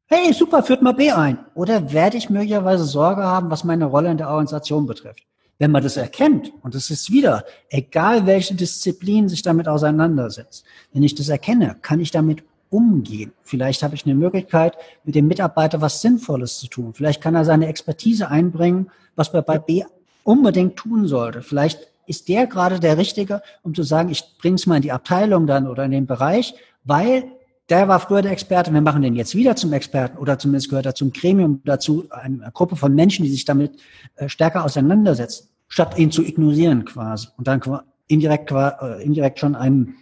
[0.07, 1.39] Hey, super, führt mal B ein.
[1.55, 5.25] Oder werde ich möglicherweise Sorge haben, was meine Rolle in der Organisation betrifft?
[5.59, 11.03] Wenn man das erkennt, und das ist wieder, egal welche Disziplin sich damit auseinandersetzt, wenn
[11.03, 13.33] ich das erkenne, kann ich damit umgehen.
[13.43, 16.95] Vielleicht habe ich eine Möglichkeit, mit dem Mitarbeiter was Sinnvolles zu tun.
[16.95, 19.85] Vielleicht kann er seine Expertise einbringen, was er bei B
[20.23, 21.43] unbedingt tun sollte.
[21.43, 24.93] Vielleicht ist der gerade der Richtige, um zu sagen, ich bringe es mal in die
[24.93, 26.55] Abteilung dann oder in den Bereich,
[26.85, 27.25] weil
[27.69, 30.87] der war früher der Experte, wir machen den jetzt wieder zum Experten oder zumindest gehört
[30.87, 33.73] er zum Gremium dazu, eine Gruppe von Menschen, die sich damit
[34.17, 37.63] äh, stärker auseinandersetzen, statt ihn zu ignorieren quasi und dann
[38.07, 39.97] indirekt, äh, indirekt schon einen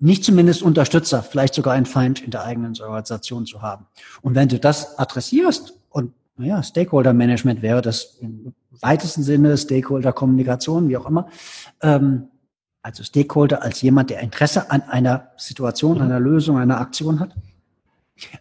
[0.00, 3.86] nicht zumindest Unterstützer, vielleicht sogar einen Feind in der eigenen Organisation zu haben.
[4.22, 10.12] Und wenn du das adressierst und naja, Stakeholder Management wäre das im weitesten Sinne, Stakeholder
[10.12, 11.28] Kommunikation, wie auch immer,
[11.82, 12.28] ähm,
[12.80, 16.04] also Stakeholder als jemand, der Interesse an einer Situation, mhm.
[16.04, 17.34] einer Lösung, einer Aktion hat,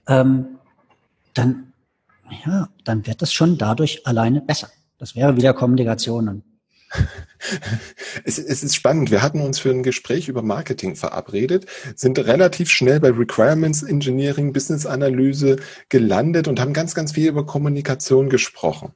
[0.07, 0.45] ähm,
[1.33, 1.73] dann,
[2.45, 4.69] ja, dann wird das schon dadurch alleine besser.
[4.97, 6.43] Das wäre wieder Kommunikation.
[8.23, 9.11] Es, es, ist spannend.
[9.11, 14.53] Wir hatten uns für ein Gespräch über Marketing verabredet, sind relativ schnell bei Requirements Engineering,
[14.53, 15.57] Business Analyse
[15.89, 18.93] gelandet und haben ganz, ganz viel über Kommunikation gesprochen.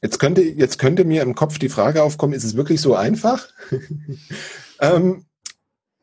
[0.00, 3.48] Jetzt könnte, jetzt könnte mir im Kopf die Frage aufkommen, ist es wirklich so einfach?
[4.80, 5.26] ähm,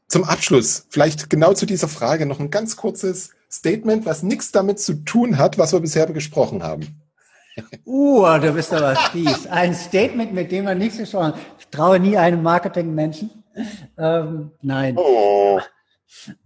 [0.07, 4.79] zum Abschluss, vielleicht genau zu dieser Frage noch ein ganz kurzes Statement, was nichts damit
[4.79, 7.02] zu tun hat, was wir bisher gesprochen haben.
[7.85, 9.47] Uh, du bist aber fies.
[9.47, 11.35] Ein Statement, mit dem man nichts gesprochen hat.
[11.59, 13.29] Ich traue nie einem Marketingmenschen.
[13.97, 14.95] Ähm, nein.
[14.97, 15.59] Oh.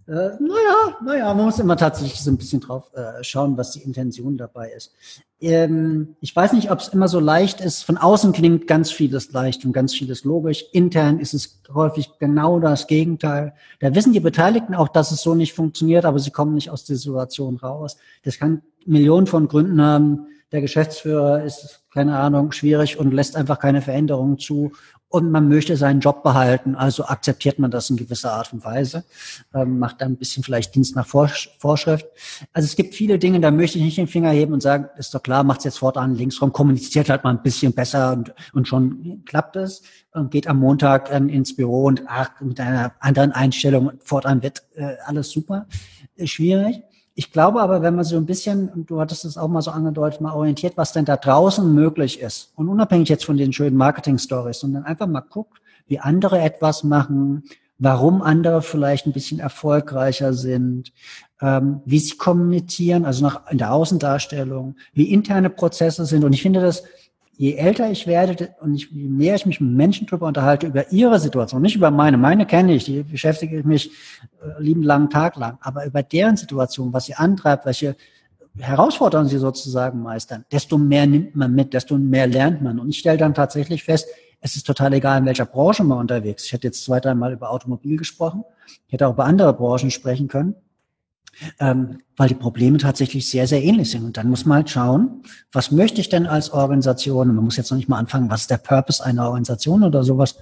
[0.06, 3.82] Äh, naja, naja, man muss immer tatsächlich so ein bisschen drauf äh, schauen, was die
[3.82, 4.92] Intention dabei ist.
[5.40, 7.82] Ähm, ich weiß nicht, ob es immer so leicht ist.
[7.82, 10.64] Von außen klingt ganz vieles leicht und ganz vieles logisch.
[10.72, 13.54] Intern ist es häufig genau das Gegenteil.
[13.80, 16.84] Da wissen die Beteiligten auch, dass es so nicht funktioniert, aber sie kommen nicht aus
[16.84, 17.98] der Situation raus.
[18.24, 20.26] Das kann Millionen von Gründen haben.
[20.52, 24.72] Der Geschäftsführer ist, keine Ahnung, schwierig und lässt einfach keine Veränderungen zu
[25.10, 29.04] und man möchte seinen Job behalten, also akzeptiert man das in gewisser Art und Weise,
[29.54, 32.06] ähm, macht dann ein bisschen vielleicht Dienst nach Vorschrift.
[32.52, 35.14] Also es gibt viele Dinge, da möchte ich nicht den Finger heben und sagen, ist
[35.14, 39.22] doch klar, macht's jetzt fortan linksrum, kommuniziert halt mal ein bisschen besser und, und schon
[39.24, 39.82] klappt es
[40.12, 44.62] und geht am Montag ähm, ins Büro und ach, mit einer anderen Einstellung fortan wird
[44.74, 45.66] äh, alles super.
[46.16, 46.82] Ist schwierig.
[47.18, 49.72] Ich glaube aber, wenn man so ein bisschen, und du hattest es auch mal so
[49.72, 53.76] angedeutet, mal orientiert, was denn da draußen möglich ist und unabhängig jetzt von den schönen
[53.76, 55.58] Marketing-Stories, sondern einfach mal guckt,
[55.88, 57.42] wie andere etwas machen,
[57.80, 60.92] warum andere vielleicht ein bisschen erfolgreicher sind,
[61.40, 66.22] ähm, wie sie kommunizieren, also nach in der Außendarstellung, wie interne Prozesse sind.
[66.22, 66.84] Und ich finde das
[67.38, 70.90] je älter ich werde und ich, je mehr ich mich mit Menschen darüber unterhalte, über
[70.90, 73.92] ihre Situation, nicht über meine, meine kenne ich, die beschäftige ich mich
[74.42, 77.94] äh, lieben langen Tag lang, aber über deren Situation, was sie antreibt, welche
[78.58, 82.80] Herausforderungen sie sozusagen meistern, desto mehr nimmt man mit, desto mehr lernt man.
[82.80, 84.08] Und ich stelle dann tatsächlich fest,
[84.40, 86.44] es ist total egal, in welcher Branche man unterwegs.
[86.44, 88.42] Ich hätte jetzt zwei, dreimal über Automobil gesprochen.
[88.88, 90.56] Ich hätte auch über andere Branchen sprechen können
[91.60, 94.04] ähm, weil die Probleme tatsächlich sehr, sehr ähnlich sind.
[94.04, 95.22] Und dann muss man halt schauen,
[95.52, 97.30] was möchte ich denn als Organisation?
[97.30, 100.02] Und man muss jetzt noch nicht mal anfangen, was ist der Purpose einer Organisation oder
[100.04, 100.36] sowas.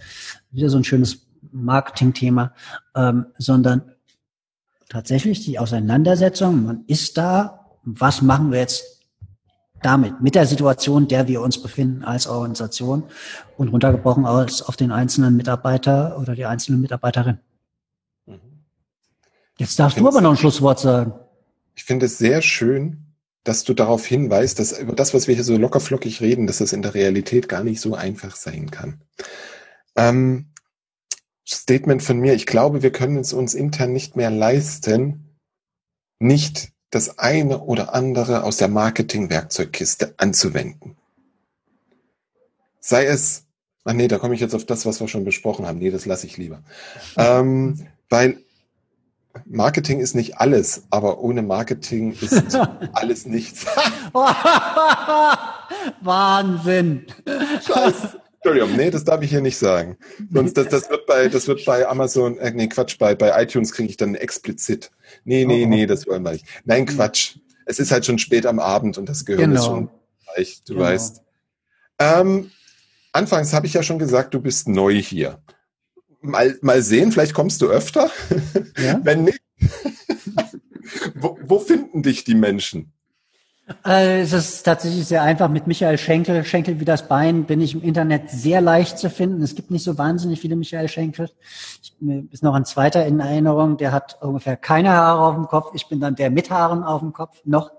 [0.51, 2.53] Wieder so ein schönes Marketing-Thema,
[2.95, 3.83] ähm, sondern
[4.89, 8.97] tatsächlich die Auseinandersetzung, man ist da, was machen wir jetzt
[9.83, 13.05] damit, mit der Situation, der wir uns befinden als Organisation
[13.57, 17.39] und runtergebrochen aus auf den einzelnen Mitarbeiter oder die einzelne Mitarbeiterin.
[19.59, 21.15] Jetzt darfst du aber noch ein Schlusswort sagen.
[21.75, 23.07] Ich finde es sehr schön,
[23.45, 26.73] dass du darauf hinweist, dass über das, was wir hier so lockerflockig reden, dass das
[26.73, 29.01] in der Realität gar nicht so einfach sein kann.
[29.95, 30.47] Ähm,
[31.49, 35.37] Statement von mir, ich glaube, wir können es uns intern nicht mehr leisten,
[36.19, 40.97] nicht das eine oder andere aus der Marketing-Werkzeugkiste anzuwenden.
[42.81, 43.45] Sei es,
[43.85, 45.79] ach nee, da komme ich jetzt auf das, was wir schon besprochen haben.
[45.79, 46.63] Nee, das lasse ich lieber.
[47.17, 48.39] ähm, weil
[49.45, 52.57] Marketing ist nicht alles, aber ohne Marketing ist
[52.93, 53.67] alles nichts.
[56.01, 57.07] Wahnsinn.
[57.67, 58.21] Scheiße.
[58.43, 59.97] Entschuldigung, nee, das darf ich hier nicht sagen.
[60.33, 63.73] Sonst, das, das wird bei, das wird bei Amazon, äh, nee, Quatsch, bei, bei iTunes
[63.73, 64.93] kriege ich dann explizit.
[65.25, 66.47] Nee, nee, oh, nee, das wollen wir nicht.
[66.65, 67.39] Nein, Quatsch.
[67.65, 69.61] Es ist halt schon spät am Abend und das Gehirn genau.
[69.61, 69.91] ist schon
[70.37, 70.87] weich, du genau.
[70.87, 71.23] weißt.
[71.99, 72.51] Ähm,
[73.13, 75.41] anfangs habe ich ja schon gesagt, du bist neu hier
[76.27, 78.11] mal, mal sehen, vielleicht kommst du öfter.
[78.79, 79.01] Ja?
[79.03, 79.41] Wenn nicht,
[81.15, 82.93] wo, wo finden dich die Menschen?
[83.85, 85.49] Äh, es ist tatsächlich sehr einfach.
[85.49, 89.43] Mit Michael Schenkel, Schenkel wie das Bein, bin ich im Internet sehr leicht zu finden.
[89.43, 91.31] Es gibt nicht so wahnsinnig viele Michael Schenkel.
[91.83, 95.47] Ich, mir ist noch ein zweiter in Erinnerung, der hat ungefähr keine Haare auf dem
[95.47, 95.73] Kopf.
[95.75, 97.73] Ich bin dann der mit Haaren auf dem Kopf noch.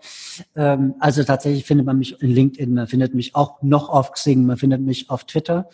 [0.55, 4.45] Ähm, also tatsächlich findet man mich in LinkedIn, man findet mich auch noch auf Xing,
[4.45, 5.69] man findet mich auf Twitter.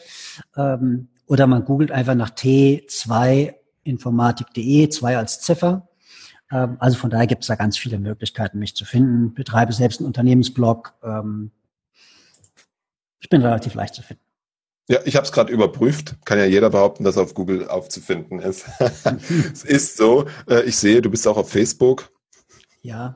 [0.56, 5.90] Ähm, oder man googelt einfach nach T2informatik.de, zwei als Ziffer.
[6.52, 9.30] Ähm, also von daher gibt es da ganz viele Möglichkeiten, mich zu finden.
[9.30, 10.94] Ich betreibe selbst einen Unternehmensblog.
[11.04, 11.52] Ähm,
[13.20, 14.22] ich bin relativ leicht zu finden.
[14.90, 16.16] Ja, ich habe es gerade überprüft.
[16.26, 18.66] Kann ja jeder behaupten, dass auf Google aufzufinden ist.
[18.80, 20.26] es ist so.
[20.50, 22.12] Äh, ich sehe, du bist auch auf Facebook.
[22.82, 23.16] Ja.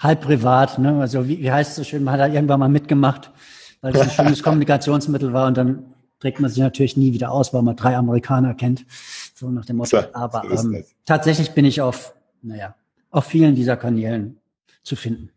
[0.00, 1.00] Halb privat, ne?
[1.00, 3.30] Also wie, wie heißt es so schön, man hat da irgendwann mal mitgemacht,
[3.80, 7.54] weil es ein schönes Kommunikationsmittel war und dann trägt man sich natürlich nie wieder aus,
[7.54, 8.84] weil man drei Amerikaner kennt.
[9.34, 9.96] So nach dem Motto.
[9.96, 12.74] Ja, Aber ähm, tatsächlich bin ich auf, naja,
[13.10, 14.40] auf vielen dieser Kanälen
[14.82, 15.30] zu finden.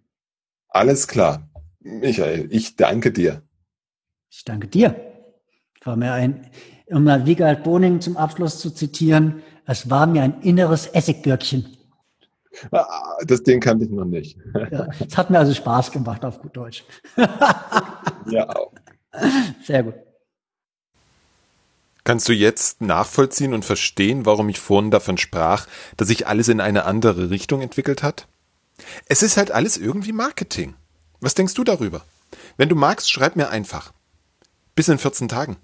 [0.69, 1.47] Alles klar.
[1.79, 3.41] Michael, ich danke dir.
[4.29, 4.95] Ich danke dir.
[5.83, 6.47] War mir ein,
[6.87, 11.77] um mal Wiegald Boning zum Abschluss zu zitieren, es war mir ein inneres Essiggürkchen.
[12.71, 14.37] Ah, das Ding kannte ich noch nicht.
[14.71, 16.83] Ja, es hat mir also Spaß gemacht auf gut Deutsch.
[18.29, 18.73] ja, auch.
[19.63, 19.95] Sehr gut.
[22.03, 26.59] Kannst du jetzt nachvollziehen und verstehen, warum ich vorhin davon sprach, dass sich alles in
[26.59, 28.27] eine andere Richtung entwickelt hat?
[29.05, 30.75] Es ist halt alles irgendwie Marketing.
[31.19, 32.03] Was denkst du darüber?
[32.57, 33.93] Wenn du magst, schreib mir einfach.
[34.73, 35.57] Bis in 14 Tagen.